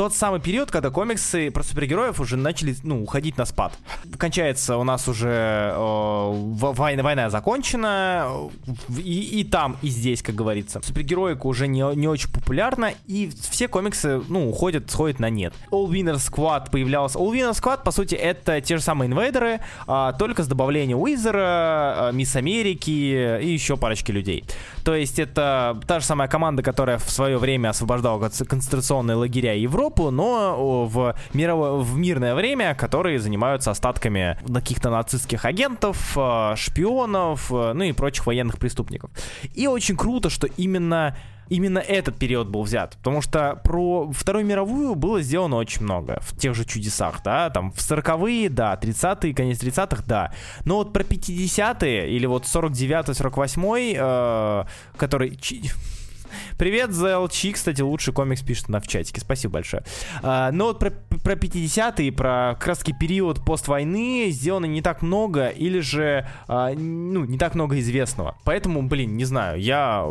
[0.00, 3.74] тот самый период, когда комиксы про супергероев уже начали, ну, уходить на спад.
[4.16, 8.48] Кончается у нас уже э, война, война закончена,
[8.96, 10.80] и, и там, и здесь, как говорится.
[10.82, 15.52] Супергероика уже не, не очень популярна, и все комиксы, ну, уходят, сходят на нет.
[15.70, 17.18] All Winner Squad появлялся.
[17.18, 22.08] All Winner Squad, по сути, это те же самые инвейдеры, а, только с добавлением Уизера,
[22.08, 24.46] а, Мисс Америки и еще парочки людей.
[24.82, 29.54] То есть это та же самая команда, которая в свое время освобождала конц- концентрационные лагеря
[29.54, 36.54] и Европу, но в, мировое, в мирное время, которые занимаются остатками каких-то нацистских агентов, э,
[36.56, 39.10] шпионов, э, ну и прочих военных преступников.
[39.54, 41.16] И очень круто, что именно
[41.48, 42.96] именно этот период был взят.
[42.98, 46.20] Потому что про Вторую мировую было сделано очень много.
[46.20, 50.32] В тех же чудесах, да, там в 40-е, да, 30-е, конец 30-х, да.
[50.64, 54.64] Но вот про 50-е или вот 49-48, э,
[54.96, 55.36] который...
[56.58, 59.84] Привет, ZLC, кстати, лучший комикс пишет она в чатике, спасибо большое.
[60.22, 65.80] А, но вот про, про 50-е, про краткий период поствойны сделано не так много, или
[65.80, 68.36] же, а, ну, не так много известного.
[68.44, 70.06] Поэтому, блин, не знаю, я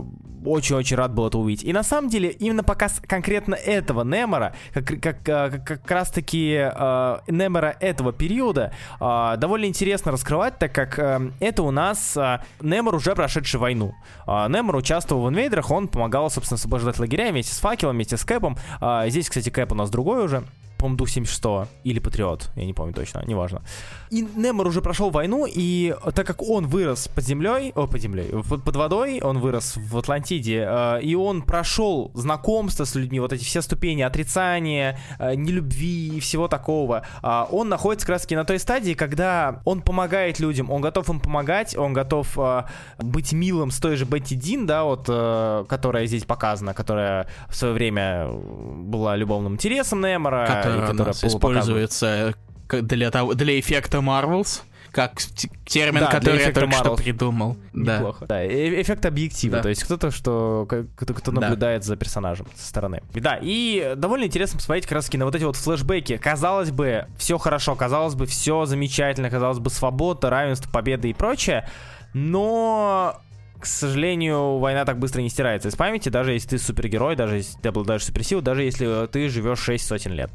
[0.45, 1.63] очень-очень рад был это увидеть.
[1.63, 6.55] И на самом деле, именно показ конкретно этого Немора, как, как, а, как, как раз-таки
[6.57, 12.43] а, Немора этого периода, а, довольно интересно раскрывать, так как а, это у нас а,
[12.61, 13.93] Немор, уже прошедший войну.
[14.26, 18.26] А, Немор участвовал в инвейдерах, он помогал, собственно, освобождать лагеря вместе с Факелом, вместе с
[18.26, 18.57] Кэпом.
[18.82, 20.43] А, здесь, кстати, Кэп у нас другой уже
[20.80, 23.61] по-моему, Дух 76 или Патриот, я не помню точно, неважно.
[24.09, 28.32] И Немор уже прошел войну, и так как он вырос под землей, о, под землей,
[28.49, 33.34] под, под водой, он вырос в Атлантиде, э, и он прошел знакомство с людьми, вот
[33.34, 38.36] эти все ступени отрицания, э, нелюбви и всего такого, а он находится как раз таки
[38.36, 42.63] на той стадии, когда он помогает людям, он готов им помогать, он готов э,
[42.99, 47.55] быть милым с той же Бетти Дин, да, вот, э, которая здесь показана, которая в
[47.55, 52.34] свое время была любовным интересом Немора, Которая и у которая используется
[52.70, 54.61] для, того, для эффекта Marvels,
[54.91, 55.20] как
[55.65, 56.97] термин, Да, который я только что Marvels.
[56.97, 57.57] придумал.
[57.74, 57.97] Да.
[57.97, 58.26] Неплохо.
[58.26, 59.63] Да, э- эффект объектива, Да.
[59.63, 61.41] то есть кто-то, что кто, кто Да.
[61.41, 63.01] наблюдает за персонажем со стороны.
[63.13, 66.17] И Да, и довольно интересно посмотреть как раз таки на вот эти вот флешбеки.
[66.17, 71.70] Казалось бы, все хорошо, казалось бы, все замечательно, казалось бы, свобода, равенство, победа и прочее,
[72.15, 73.22] но
[73.60, 77.57] к сожалению, война так быстро не стирается из памяти, даже если ты супергерой, даже если
[77.60, 80.32] ты обладаешь суперсилой, даже если ты живешь 6 сотен лет.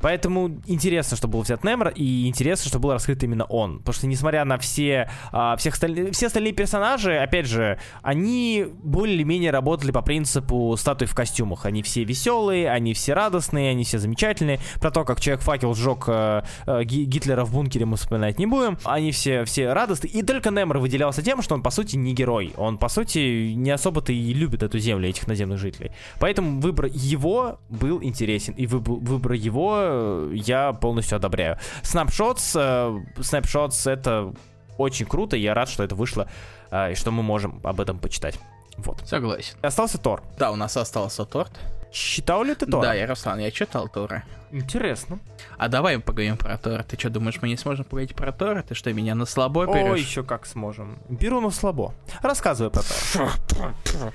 [0.00, 3.80] Поэтому интересно, что был взят Немор, и интересно, что был раскрыт именно он.
[3.80, 9.14] Потому что, несмотря на все, а, всех осталь- все остальные персонажи, опять же, они более
[9.16, 11.66] или менее работали по принципу статуи в костюмах.
[11.66, 14.58] Они все веселые, они все радостные, они все замечательные.
[14.80, 18.78] Про то, как Человек-факел сжег э, э, Ги- Гитлера в бункере, мы вспоминать не будем.
[18.84, 20.10] Они все, все радостные.
[20.12, 22.54] И только Немор выделялся тем, что он, по сути, не герой.
[22.60, 25.92] Он, по сути, не особо-то и любит эту землю, этих наземных жителей.
[26.18, 28.54] Поэтому выбор его был интересен.
[28.54, 31.58] И выбор, выбор его э, я полностью одобряю.
[31.82, 34.34] Snapshots, э, Snapshots это
[34.76, 35.36] очень круто.
[35.36, 36.28] Я рад, что это вышло
[36.70, 38.38] э, и что мы можем об этом почитать.
[38.76, 39.00] Вот.
[39.06, 39.56] Согласен.
[39.62, 40.22] Остался Тор.
[40.38, 41.52] Да, у нас остался торт.
[41.92, 42.82] Читал ли ты Тора?
[42.82, 44.24] Да, я Руслан, я читал Тора.
[44.52, 45.18] Интересно.
[45.58, 46.82] А давай поговорим про Тора.
[46.82, 48.62] Ты что, думаешь, мы не сможем поговорить про Тора?
[48.62, 50.00] Ты что, меня на слабо О, берешь?
[50.06, 50.98] еще как сможем.
[51.08, 51.94] Беру на слабо.
[52.22, 52.82] Рассказывай про
[53.12, 54.12] Тора.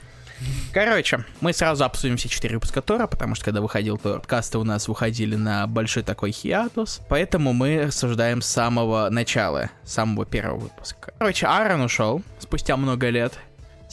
[0.73, 4.63] Короче, мы сразу обсудим все четыре выпуска Тора, потому что когда выходил Тор, подкасты у
[4.63, 10.59] нас выходили на большой такой хиатус, поэтому мы рассуждаем с самого начала, с самого первого
[10.59, 11.13] выпуска.
[11.17, 13.33] Короче, Аарон ушел спустя много лет.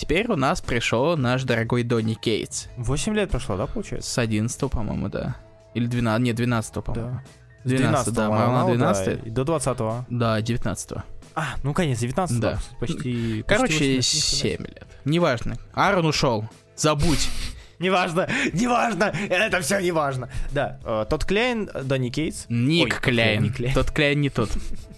[0.03, 2.67] Теперь у нас пришел наш дорогой Донни Кейтс.
[2.77, 4.11] 8 лет прошло, да, получается?
[4.11, 5.37] С 11 по-моему, да.
[5.75, 7.21] Или 12, нет, 12 по-моему.
[7.63, 7.77] Да.
[7.77, 9.79] 12, да, по-моему, 12 да, до 20
[10.11, 10.93] Да, 19
[11.37, 12.59] А, ну, конечно, 19 Да.
[12.81, 13.45] почти...
[13.47, 14.03] Короче, почти 8 лет.
[14.03, 14.87] 7 лет.
[15.05, 15.57] Неважно.
[15.73, 16.49] Аарон ушел.
[16.75, 17.31] Забудь.
[17.79, 20.29] Неважно, неважно, это все неважно.
[20.51, 22.47] Да, э, тот Клейн, Донни Кейтс.
[22.49, 23.55] Ник Кляйн.
[23.73, 24.51] Тот Кляйн не тот.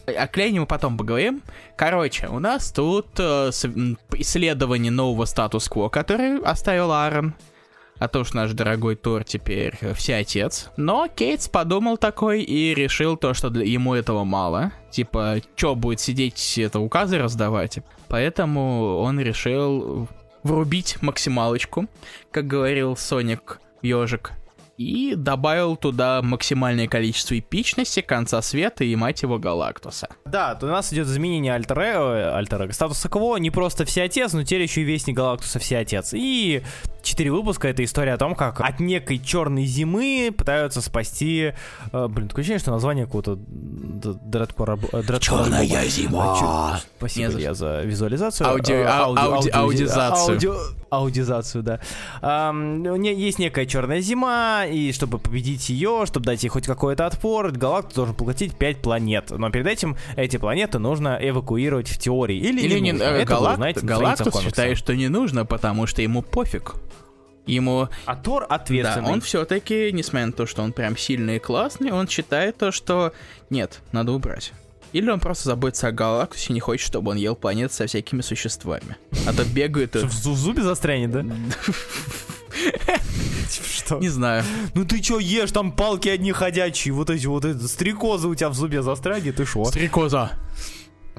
[0.07, 1.43] О Кляйне мы потом поговорим.
[1.77, 3.51] Короче, у нас тут э,
[4.13, 7.35] исследование нового статус-кво, который оставил Аарон.
[7.99, 10.71] А то, что наш дорогой Тор теперь э, всеотец.
[10.77, 14.73] Но Кейтс подумал такой и решил то, что для- ему этого мало.
[14.91, 17.79] Типа, чё будет сидеть, это указы раздавать?
[18.09, 20.09] Поэтому он решил
[20.43, 21.87] врубить максималочку,
[22.31, 24.33] как говорил Соник Ежик,
[24.77, 30.09] и добавил туда максимальное количество эпичности, конца света и, мать его, Галактуса.
[30.25, 34.63] Да, то у нас идет изменение альтера, альтера статуса кво, не просто всеотец, но теперь
[34.63, 36.11] еще и вестник Галактуса всеотец.
[36.13, 36.63] И
[37.03, 41.53] четыре выпуска это история о том, как от некой черной зимы пытаются спасти.
[41.93, 44.77] э, блин, такое ощущение, что название какого-то дредкора.
[44.77, 46.39] дредкора альбома.
[46.43, 48.49] А, Спасибо, Не за Илья, за визуализацию.
[48.49, 49.51] Ауди- Э, ау- ауди-
[50.97, 51.05] аудизацию.
[51.05, 52.53] ауди- аудизацию, да.
[52.53, 57.51] Нее есть некая черная зима, и чтобы победить ее, чтобы дать ей хоть какой-то отпор,
[57.53, 59.31] Галактус должен поглотить 5 планет.
[59.31, 62.37] Но перед этим эти планеты нужно эвакуировать в теории.
[62.37, 66.75] Или, Или не не, э, Галак- Галактус считает, что не нужно, потому что ему пофиг.
[67.47, 69.13] Ему, А Тор да, ответственный.
[69.13, 73.13] он все-таки, несмотря на то, что он прям сильный и классный, он считает то, что
[73.51, 74.53] нет, надо убрать.
[74.95, 78.21] Или он просто заботится о Галактусе и не хочет, чтобы он ел планет со всякими
[78.23, 78.97] существами.
[79.27, 79.99] А то бегает и...
[79.99, 81.25] В зу- в зубе застрянет, да?
[83.51, 83.99] Что?
[83.99, 84.45] Не знаю.
[84.75, 88.49] Ну ты чё ешь, там палки одни ходячие, вот эти вот эти стрекозы у тебя
[88.49, 89.65] в зубе застрянет, ты шо?
[89.65, 90.31] Стрекоза.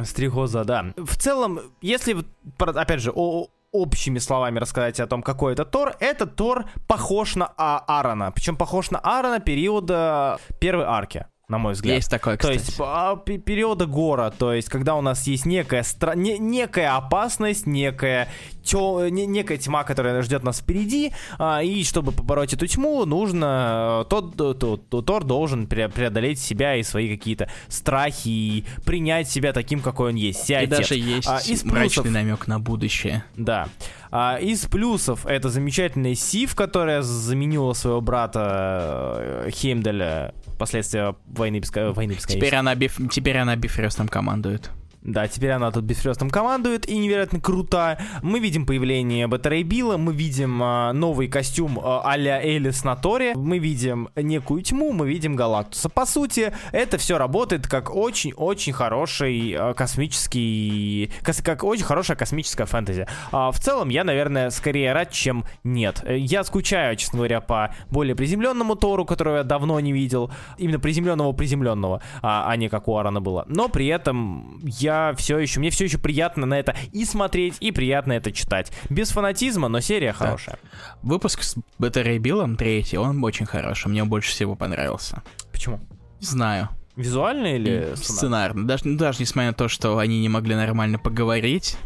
[0.04, 0.86] Стрекоза, да.
[0.98, 2.16] В целом, если,
[2.58, 7.52] опять же, о- общими словами рассказать о том, какой это Тор, этот Тор похож на
[7.58, 8.32] а- Аарона.
[8.32, 11.96] Причем похож на Аарона периода первой арки, на мой взгляд.
[11.98, 12.58] Есть такое, То кстати.
[12.58, 16.96] есть а, пе- периода гора, то есть когда у нас есть некая, стра- не- некая
[16.96, 18.30] опасность, некая,
[18.66, 24.02] тё- не- некая тьма, которая ждет нас впереди, а, и чтобы побороть эту тьму, нужно,
[24.06, 28.66] э, тот, то- то- то- Тор должен пре- преодолеть себя и свои какие-то страхи, и
[28.86, 30.40] принять себя таким, какой он есть.
[30.42, 30.70] И Всеотец.
[30.70, 33.24] даже есть А, из мрачный плюсов- намек на будущее.
[33.38, 33.68] Да.
[34.12, 41.92] А, из плюсов это замечательная Сив, которая заменила своего брата э, Хеймдаля последствия войны, беско...
[41.92, 42.38] войны бесконечности.
[42.38, 42.98] Теперь она, биф...
[43.12, 44.72] Теперь она Бифрестом командует.
[45.06, 48.00] Да, теперь она тут бесфрестом командует и невероятно крута.
[48.24, 53.36] Мы видим появление Батарей Билла, мы видим а, новый костюм а, а-ля Элис на Торе,
[53.36, 55.90] мы видим некую тьму, мы видим Галактуса.
[55.90, 61.12] По сути, это все работает как очень-очень хороший а, космический...
[61.24, 63.06] кос- как очень хорошая космическая фэнтези.
[63.32, 66.02] А, в целом, я, наверное, скорее рад, чем нет.
[66.04, 70.32] Э, Я скучаю, честно говоря, по более приземленному Тору, которого я давно не видел.
[70.58, 73.46] Именно приземленного-приземленного, а, а не как у Аарона было.
[73.48, 75.60] Но при этом я все еще...
[75.60, 78.72] Мне все еще приятно на это и смотреть, и приятно это читать.
[78.90, 80.58] Без фанатизма, но серия хорошая.
[81.02, 83.88] Выпуск с Батарей Биллом, третий, он очень хороший.
[83.90, 85.24] Мне больше всего понравился.
[85.52, 85.80] Почему?
[86.22, 86.70] Не знаю.
[86.96, 87.96] Визуально или сценарно?
[87.98, 88.68] сценарно.
[88.68, 91.78] Даже, ну, даже несмотря на то, что они не могли нормально поговорить,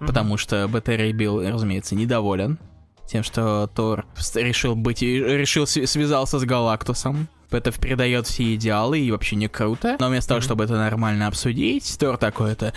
[0.00, 0.06] Мгм.
[0.08, 2.58] потому что Батарей Билл, разумеется, недоволен
[3.06, 4.04] тем, что Тор
[4.34, 7.28] решил быть, решил св- связался с Галактусом.
[7.50, 9.96] Это придает все идеалы и вообще не круто.
[9.98, 10.44] Но вместо того, Мгм.
[10.44, 12.74] чтобы это нормально обсудить, Тор такой это...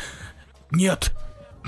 [0.71, 1.11] Нет,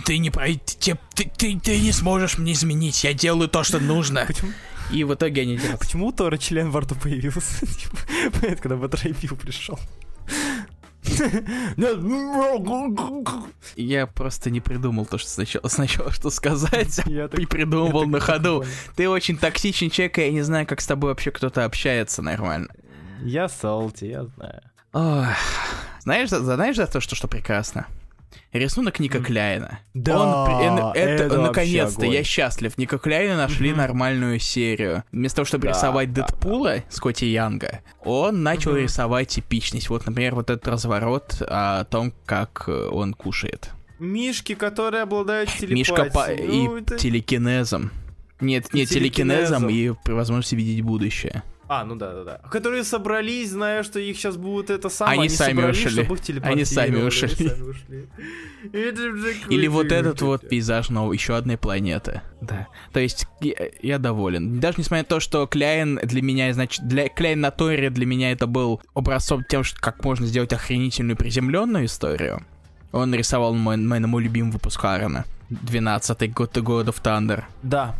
[0.05, 4.23] ты не пройти, ты, ты, ты не сможешь мне изменить, я делаю то, что нужно.
[4.25, 4.51] Почему?
[4.91, 5.79] И в итоге они делают.
[5.79, 7.59] Почему у Тора член во рту появился?
[7.65, 7.97] Типа,
[8.39, 9.77] Понятно, когда Батрейпил пришел.
[13.75, 18.09] Я просто не придумал то, что сначала, сначала что сказать, Я так- и придумывал я
[18.09, 18.63] на ходу.
[18.95, 22.67] Ты очень токсичный человек, и я не знаю, как с тобой вообще кто-то общается нормально.
[23.23, 24.61] Я салти, я знаю.
[24.93, 25.27] Ох.
[26.01, 27.87] Знаешь, знаешь за то, что, что прекрасно?
[28.51, 29.19] Рисунок Ника.
[29.19, 29.79] Кляйна.
[29.93, 32.77] Да, Он, это, это наконец-то, я счастлив.
[32.77, 33.77] Ника Кляйна нашли Мгм.
[33.79, 35.03] нормальную серию.
[35.11, 38.81] Вместо того, чтобы Да, рисовать да, Дэдпула, Скотти Янга, он начал Мгм.
[38.81, 39.89] рисовать типичность.
[39.89, 43.71] Вот, например, вот этот разворот о том, как э, он кушает.
[43.99, 45.75] Мишки, которые обладают телепатией.
[45.79, 47.91] Мишка по- и Ну, это- телекинезом.
[48.39, 51.43] Нет, нет, телекинезом и возможностью видеть будущее.
[51.67, 52.37] А, ну да, да, да.
[52.49, 55.19] Которые собрались, зная, что их сейчас будут это самое.
[55.19, 56.03] Они, сами собрались, ушли.
[56.03, 57.27] Чтобы их Они сами ушли.
[57.27, 58.09] Они сами ушли.
[59.49, 62.21] Или вот этот вот пейзаж новой, еще одной планеты.
[62.41, 62.67] Да.
[62.91, 64.59] То есть я, я доволен.
[64.59, 68.31] Даже несмотря на то, что Кляйн для меня, значит, для Кляйн на Торе для меня
[68.31, 72.45] это был образцом тем, что как можно сделать охренительную приземленную историю.
[72.91, 75.25] Он рисовал мой, мой, мой любимый выпуск Харрена.
[75.49, 77.43] 12-й год God of Thunder.
[77.63, 77.95] Да.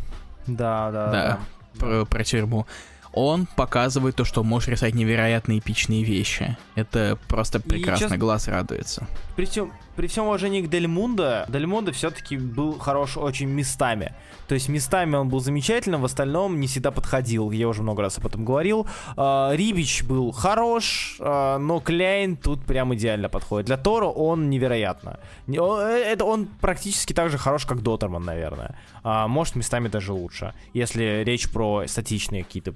[0.47, 1.39] Да, да, Да.
[1.80, 2.68] Про, про тюрьму.
[3.14, 6.57] Он показывает то, что может рисовать невероятно эпичные вещи.
[6.76, 9.07] Это просто прекрасно, честно- глаз радуется.
[9.36, 14.13] При всем, при всем уважении к Дель Мундо, Дель Мундо все-таки был хорош очень местами.
[14.47, 17.51] То есть местами он был замечательным, в остальном не всегда подходил.
[17.51, 18.87] Я уже много раз об этом говорил.
[19.15, 23.67] А, Рибич был хорош, а, но Кляйн тут прям идеально подходит.
[23.67, 25.19] Для Тора он невероятно.
[25.47, 28.77] Э, Это он практически так же хорош, как Дотерман, наверное.
[29.03, 30.53] А, может, местами даже лучше.
[30.73, 32.73] Если речь про статичные какие-то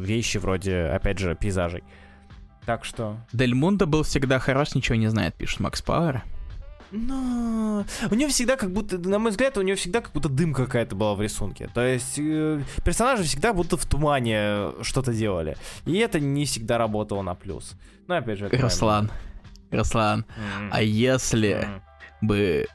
[0.00, 1.84] вещи вроде, опять же, пейзажей.
[2.66, 3.16] Так что...
[3.32, 6.22] Дель Мундо был всегда хорош, ничего не знает, пишет Макс Пауэр.
[6.90, 10.54] Но у него всегда как будто, на мой взгляд, у него всегда как будто дым
[10.54, 11.68] какая-то была в рисунке.
[11.74, 15.56] То есть э, персонажи всегда будто в тумане что-то делали.
[15.84, 17.74] И это не всегда работало на плюс.
[18.06, 18.46] Но опять же...
[18.46, 19.10] это Руслан,
[19.70, 20.24] Руслан,
[20.60, 20.68] мысль.
[20.72, 21.82] а если М.
[22.22, 22.66] бы...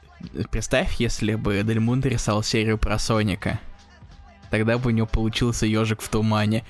[0.50, 3.58] Представь, если бы Дель Мундо рисовал серию про Соника.
[4.50, 6.64] Тогда бы у него получился ежик в тумане.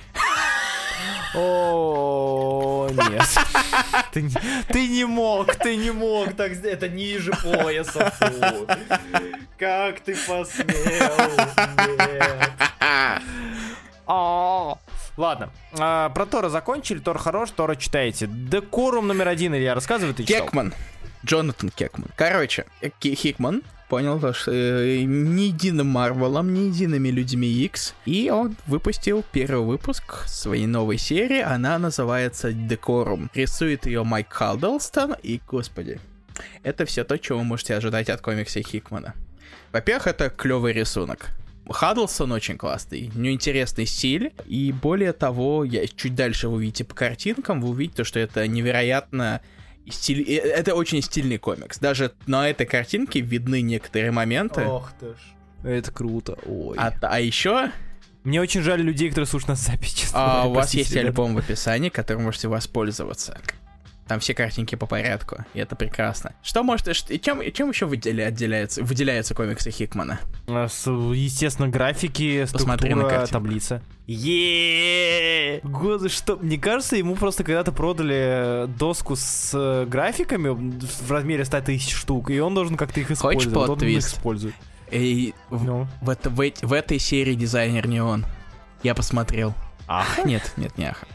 [1.35, 3.23] О, нет.
[4.15, 4.29] Ты
[4.69, 6.77] Ты не мог, ты не мог так сделать.
[6.77, 8.65] Это ниже пояса, фу.
[9.59, 11.11] Как ты посмел?
[14.07, 14.77] А,
[15.17, 15.49] Ладно,
[15.79, 18.27] а, про Тора закончили, Тор хорош, Тора читаете.
[18.27, 20.45] Декорум номер один, Илья, рассказывай, ты читал?
[20.45, 20.73] Кекман.
[21.25, 22.09] Джонатан Кекман.
[22.15, 22.65] Короче,
[23.01, 29.23] Хикман понял то, что э, ни единым Марвелом, ни едиными людьми X, и он выпустил
[29.31, 33.29] первый выпуск своей новой серии, она называется Декорум.
[33.33, 35.99] Рисует ее Майк Халдалстон, и, господи,
[36.63, 39.13] это все то, чего вы можете ожидать от комикса Хикмана.
[39.71, 41.31] Во-первых, это клевый рисунок.
[41.67, 46.83] Хаддлсон очень классный, у него интересный стиль, и более того, я чуть дальше вы увидите
[46.83, 49.41] по картинкам, вы увидите, что это невероятно
[49.89, 50.21] стиль...
[50.27, 51.79] э, Это очень стильный комикс.
[51.79, 54.61] Даже на этой картинке видны некоторые моменты.
[54.65, 55.17] Ох ты ж.
[55.63, 56.77] Это круто, ой.
[56.77, 57.71] А, а еще
[58.23, 61.07] Мне очень жаль людей, которые слушают нас запись, а, у вас есть ребята.
[61.07, 63.39] альбом в описании, которым можете воспользоваться.
[64.07, 66.33] Там все картинки по порядку, и это прекрасно.
[66.43, 66.87] Что может...
[67.09, 70.19] и Чем, и чем еще выделя- отделяется, выделяются комиксы Хикмана?
[70.47, 73.33] Естественно, графики, Посмотри на структура, картинку.
[73.33, 73.81] таблица.
[74.05, 75.59] Еее!
[75.63, 76.37] Господи, что?
[76.37, 82.39] Мне кажется, ему просто когда-то продали доску с графиками в размере 100 тысяч штук, и
[82.39, 83.55] он должен как-то их использовать.
[83.55, 84.53] Вот он их использует.
[84.91, 85.87] И в, Ну.
[86.01, 88.25] в, в эт- в этой серии дизайнер не он.
[88.83, 89.53] Я посмотрел.
[89.87, 90.23] Ах.
[90.25, 91.07] Нет, нет, не Аха.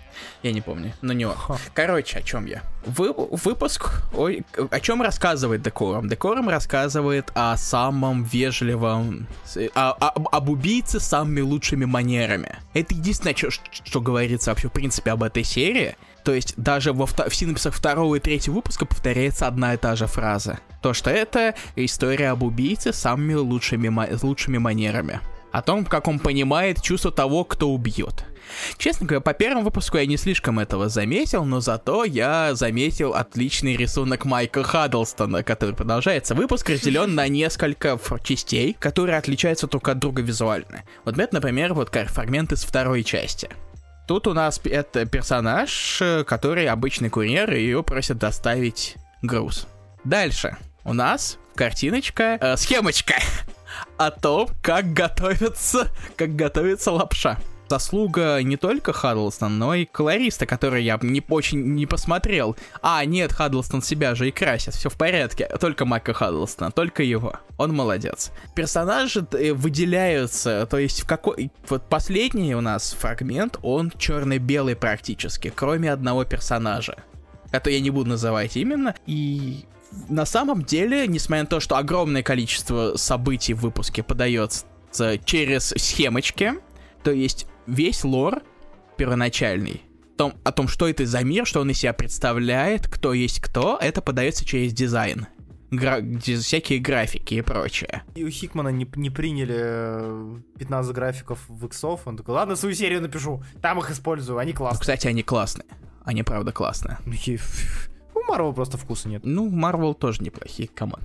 [0.43, 1.35] Я не помню, но не он.
[1.37, 1.59] Ха.
[1.75, 2.63] Короче, о чем я?
[2.87, 6.09] Вы, выпуск, ой, о чем рассказывает Декорум?
[6.09, 9.27] Декорум рассказывает о самом вежливом,
[9.75, 12.57] о- о- об убийце с самыми лучшими манерами.
[12.73, 15.97] Это единственное, что, что говорится вообще в принципе об этой серии.
[16.25, 20.07] То есть даже во в синапсах второго и третьего выпуска повторяется одна и та же
[20.07, 20.59] фраза.
[20.83, 23.89] То, что это история об убийце с самыми лучшими,
[24.23, 25.21] лучшими манерами.
[25.53, 28.25] О том, как он понимает чувство того, кто убьет.
[28.79, 33.77] Честно говоря, по первому выпуску я не слишком этого заметил, но зато я заметил отличный
[33.77, 36.35] рисунок Майка Хаддлстона, который продолжается.
[36.35, 40.83] Выпуск разделен на несколько частей, которые отличаются друг от друга визуально.
[41.05, 43.49] Вот это, например, вот фрагмент из второй части.
[44.07, 49.69] Тут у нас это персонаж, э, который обычный курьер, и ее просят доставить груз.
[50.03, 53.15] Дальше у нас картиночка, э, схемочка
[53.97, 57.39] о том, как готовится, как готовится лапша.
[57.71, 62.57] Заслуга не только Хаддлстон, но и колориста, который я не очень не посмотрел.
[62.83, 65.49] А, нет, Хаддлстон себя же и красит, все в порядке.
[65.61, 67.35] Только Майка Хаддлстона, только его.
[67.59, 68.33] Он молодец.
[68.57, 71.53] Персонажи э, выделяются, то есть в какой...
[71.69, 76.97] Вот последний у нас фрагмент, он черно-белый практически, кроме одного персонажа.
[77.53, 78.97] Это я не буду называть именно.
[79.07, 79.65] И
[80.09, 84.65] на самом деле, несмотря на то, что огромное количество событий в выпуске подается
[85.25, 86.55] через схемочки,
[87.03, 88.43] то есть весь лор
[88.97, 89.83] первоначальный,
[90.17, 93.79] том, о том, что это за мир, что он из себя представляет, кто есть кто,
[93.81, 95.27] это подается через дизайн.
[95.71, 98.03] Гра- всякие графики и прочее.
[98.17, 102.01] И у Хикмана не, не приняли э, 15 графиков в иксов.
[102.07, 104.81] Он такой, ладно, свою серию напишу, там их использую, они Ну, классные.
[104.81, 105.67] кстати, они классные.
[106.05, 106.99] Они правда классные.
[108.31, 109.23] Марвел просто вкуса нет.
[109.25, 110.69] Ну, Марвел тоже неплохие.
[110.69, 111.01] Камон.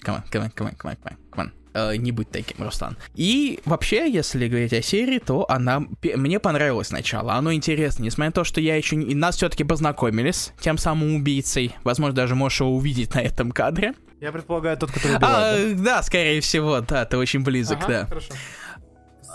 [0.00, 1.52] Камон, камон, камон, камон, камон, камон.
[1.74, 2.96] Э, не быть таким, Руслан.
[3.14, 7.34] И вообще, если говорить о серии, то она мне понравилось сначала.
[7.34, 9.14] Оно интересно, несмотря на то, что я еще не...
[9.14, 11.74] нас все-таки познакомились тем самым убийцей.
[11.84, 13.94] Возможно, даже можешь его увидеть на этом кадре.
[14.20, 18.06] Я предполагаю, тот, который А, убивает, да, скорее всего, да, ты очень близок, Ага, да.
[18.06, 18.32] хорошо.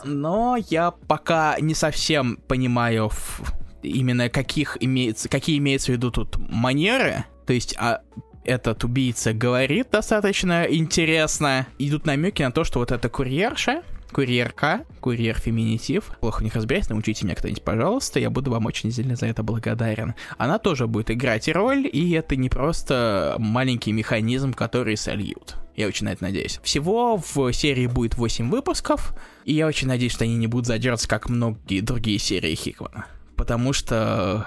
[0.04, 3.10] Но я пока не совсем понимаю
[3.88, 7.26] именно каких имеется, какие имеются в виду тут манеры.
[7.46, 8.02] То есть, а
[8.44, 11.68] этот убийца говорит достаточно интересно.
[11.80, 17.26] Идут намеки на то, что вот эта курьерша, курьерка, курьер-феминитив, плохо в них разбираюсь, научите
[17.26, 20.16] меня кто-нибудь, пожалуйста, я буду вам очень сильно за это благодарен.
[20.38, 25.58] Она тоже будет играть роль, и это не просто маленький механизм, который сольют.
[25.76, 26.60] Я очень на это надеюсь.
[26.64, 31.08] Всего в серии будет 8 выпусков, и я очень надеюсь, что они не будут задерживаться,
[31.08, 33.08] как многие другие серии Хикмана.
[33.38, 34.46] Потому что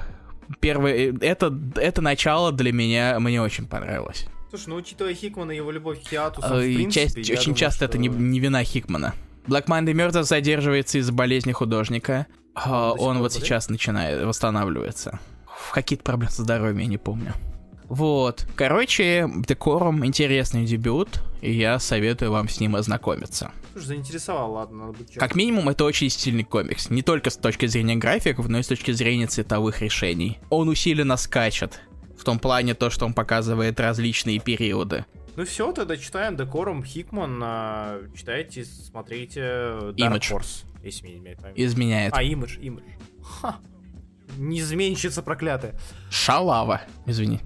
[0.61, 4.27] первое, это, это начало для меня, мне очень понравилось.
[4.51, 7.57] Слушай, ну учитывая Хикмана и его любовь к хиатусам, Э, в принципе, часть- очень думаю,
[7.57, 9.15] часто это не, что- не вина Хикмана.
[9.47, 12.27] Black Monday мертв задерживается из-за болезни художника.
[12.55, 13.33] Он пор вот болеет?
[13.33, 15.21] сейчас начинает восстанавливается.
[15.73, 17.33] Какие-то проблемы со здоровьем, я не помню.
[17.91, 18.47] Вот.
[18.55, 23.51] Короче, Декорум интересный дебют, и я советую вам с ним ознакомиться.
[23.73, 26.89] Слушай, заинтересовал, ладно, надо быть Как минимум, это очень стильный комикс.
[26.89, 30.39] Не только с точки зрения графиков, но и с точки зрения цветовых решений.
[30.51, 31.81] Он усиленно скачет.
[32.17, 35.05] В том плане то, что он показывает различные периоды.
[35.35, 40.31] Ну все, тогда читаем Декорум, Хикман, а, читайте, смотрите Dark Image.
[40.31, 42.12] Horse, если мне не изменяет.
[42.15, 42.85] А, Имидж, Имидж.
[43.21, 43.57] Ха.
[44.37, 45.75] Неизменщица проклятая.
[46.09, 47.41] Шалава, извини.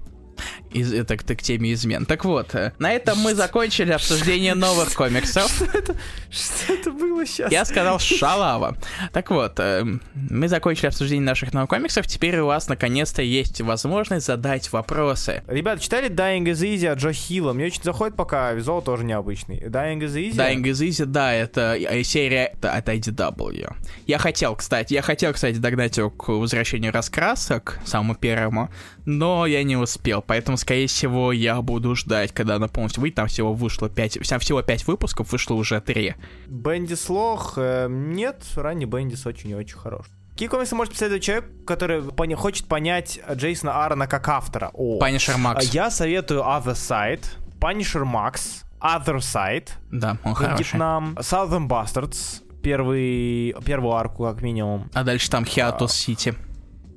[0.75, 2.05] Из, это к, к теме измен.
[2.05, 5.49] Так вот, э, на этом мы закончили обсуждение новых комиксов.
[6.29, 7.51] Что это было сейчас?
[7.51, 8.77] Я сказал шалава.
[9.13, 12.07] Так вот, э, мы закончили обсуждение наших новых комиксов.
[12.07, 15.43] Теперь у вас наконец-то есть возможность задать вопросы.
[15.47, 17.53] Ребята, читали Dying is Easy от Джо Хилла?
[17.53, 19.59] Мне очень заходит, пока визуал тоже необычный.
[19.59, 20.35] Dying is Easy?
[20.35, 23.73] Dying is Easy, да, это э, серия от IDW.
[24.07, 28.69] Я хотел, кстати, я хотел, кстати, догнать его к возвращению раскрасок, самому первому,
[29.05, 33.15] но я не успел, поэтому, скорее всего, я буду ждать, когда она полностью выйдет.
[33.17, 36.15] Там всего вышло 5, всего 5 выпусков, вышло уже 3.
[36.47, 37.53] Бендис Лох?
[37.57, 40.07] э, нет, ранний Бендис очень и очень хорош.
[40.31, 44.71] Какие комиксы может посоветовать человек, который поня- хочет понять Джейсона Аарона как автора?
[44.73, 45.63] О, Punisher Max.
[45.71, 47.23] я советую Other Side,
[47.59, 50.63] Punisher Max, Other Side, Да, он хороший.
[50.63, 54.89] Вьетнам, Southern Bastards, первый, первую арку как минимум.
[54.93, 56.33] А дальше там Хиатус Сити.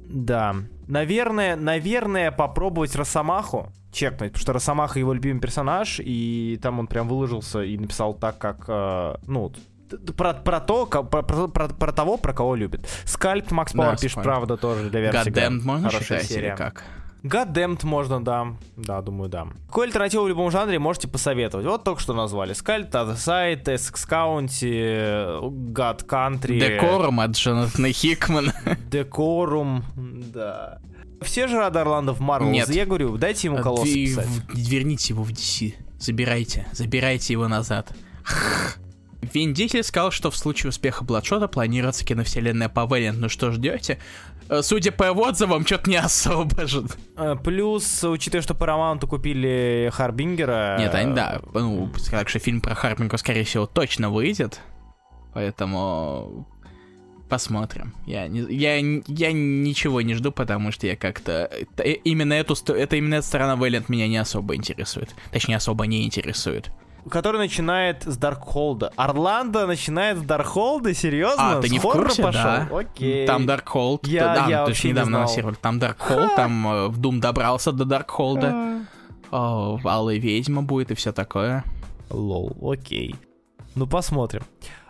[0.08, 0.56] Да.
[0.88, 7.08] Наверное, наверное, попробовать Росомаху чекнуть, потому что Росомаха его любимый персонаж, и там он прям
[7.08, 9.52] выложился и написал так, как, э, ну,
[10.16, 12.86] про, про то, про, про- про- про того, про кого любит.
[13.04, 14.24] Скальп Макс Да, Пауэр пишет, Скальп.
[14.26, 15.30] правда, тоже для версии.
[15.30, 16.48] Goddamned можно Хорошая считать серия.
[16.48, 16.84] или как?
[17.24, 18.54] Goddamned можно, да.
[18.76, 19.48] Да, думаю, да.
[19.66, 21.66] Какую альтернативу в любом жанре можете посоветовать?
[21.66, 22.52] Вот только что назвали.
[22.52, 25.40] Скальп, Other Side, Essex County,
[25.72, 26.58] God Country.
[26.58, 28.54] Декорум от Джонатана Хикмана.
[28.90, 30.80] Декорум, да.
[31.20, 32.50] Все же рады Орландо в Марвел.
[32.50, 32.68] Нет.
[32.70, 34.28] Я говорю, дайте ему колосс Вы- писать.
[34.54, 35.74] Верните его в DC.
[35.98, 36.68] Забирайте.
[36.72, 37.92] Забирайте его назад.
[39.34, 43.18] Вин Дизель сказал, что в случае успеха Бладшота планируется киновселенная по Вэллиант.
[43.18, 43.98] Ну что ждете?
[44.48, 46.84] Э, Судя по его отзывам, что-то не особо же.
[47.16, 50.76] Э, Плюс, учитывая, что Paramount купили Харбингера...
[50.78, 54.60] Нет, они, да, ну, так что фильм про Харпинга, скорее всего, точно выйдет.
[55.34, 56.46] Поэтому
[57.28, 57.94] посмотрим.
[58.06, 61.50] Я, не, я, я ничего не жду, потому что я как-то...
[61.76, 65.14] э, Именно эту, это именно эта сторона Вэллиант меня не особо интересует.
[65.30, 66.70] Точнее, особо не интересует.
[67.10, 68.92] Который начинает с Даркхолда.
[68.96, 70.94] Орландо начинает с Даркхолда?
[70.94, 71.58] Серьезно?
[71.58, 72.42] А, ты не в хоррора курсе, пошел?
[72.42, 72.68] да?
[72.72, 73.26] Окей.
[73.26, 74.06] Там Даркхолд.
[74.06, 75.56] Я- да, я то есть не недавно анонсировали.
[75.56, 78.80] Там Даркхолд, там э, Дум добрался до Даркхолда.
[79.30, 81.64] О, Алая ведьма будет и все такое.
[82.10, 83.14] Лол, окей.
[83.74, 84.42] Ну, посмотрим.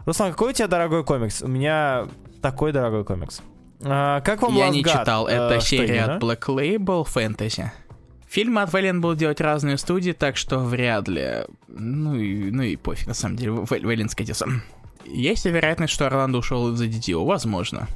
[0.07, 1.43] Руслан, какой у тебя дорогой комикс?
[1.43, 2.07] У меня
[2.40, 3.43] такой дорогой комикс.
[3.85, 4.99] А, как вам Я Last не God?
[5.01, 5.27] читал.
[5.28, 7.66] Э, Это что серия от Black Label Fantasy.
[8.28, 11.44] Фильмы от Valiant будут делать разные студии, так что вряд ли.
[11.68, 13.52] Ну и, ну и пофиг, на самом деле.
[13.52, 14.46] Вэллиант скатился.
[15.06, 17.24] Есть ли вероятность, что Орландо ушел из-за DDO?
[17.24, 17.88] Возможно.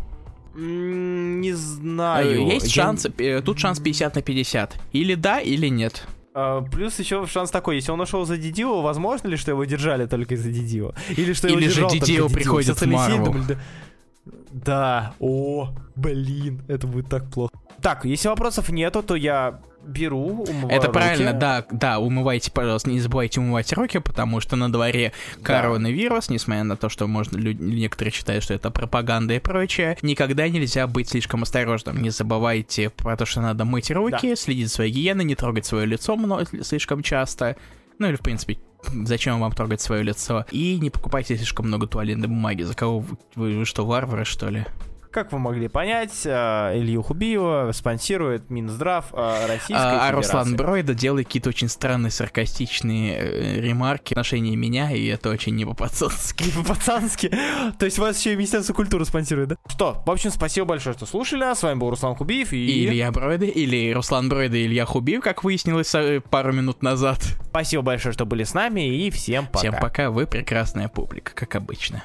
[0.54, 2.46] Не Э, знаю.
[2.46, 4.76] Есть Я- шанс, э, тут шанс 50 на 50.
[4.92, 6.06] Или да, или нет.
[6.34, 10.06] А, Плюс еще шанс такой, если он ушел за Дидио, возможно ли, что его держали
[10.06, 10.92] только из-за Дидио?
[11.10, 13.59] Или что его Или же Дидио приходит в думали, да.
[14.52, 17.52] Да, о, блин, это будет так плохо.
[17.82, 20.92] Так, если вопросов нету, то я беру, умываю Это руки.
[20.98, 26.64] правильно, да, да, умывайте, пожалуйста, не забывайте умывать руки, потому что на дворе коронавирус, несмотря
[26.64, 31.09] на то, что можно, лю- некоторые считают, что это пропаганда и прочее, никогда нельзя быть
[31.10, 32.00] слишком осторожным.
[32.00, 35.86] Не забывайте про то, что надо мыть руки, следить за своей гигиеной, не трогать свое
[35.86, 37.56] лицо мно- слишком часто,
[37.98, 38.59] ну или, в принципе,
[39.04, 40.46] зачем вам трогать свое лицо?
[40.50, 42.62] И не покупайте слишком много туалетной бумаги.
[42.62, 44.64] За кого вы, вы, вы что, варвары, что ли?
[45.12, 50.16] Как вы могли понять, э, Илью Хубиева спонсирует Минздрав э, Российской А, а Федерации.
[50.16, 55.55] Руслан Бройда делает какие-то очень странные саркастичные э, ремарки в отношении меня, и это очень
[55.55, 56.51] не по-пацански.
[56.56, 57.30] По-пацански.
[57.78, 59.56] То есть вас еще и Министерство культуры спонсирует, да?
[59.68, 61.43] Что, в общем, спасибо большое, что слушали.
[61.55, 62.56] С вами был Руслан Хубиев и...
[62.56, 65.94] И Илья Бройда, или Руслан Бройда, и Илья Хубиев, как выяснилось
[66.30, 67.22] пару минут назад.
[67.51, 69.59] Спасибо большое, что были с нами, и всем пока.
[69.59, 72.02] Всем пока, вы прекрасная публика, как обычно.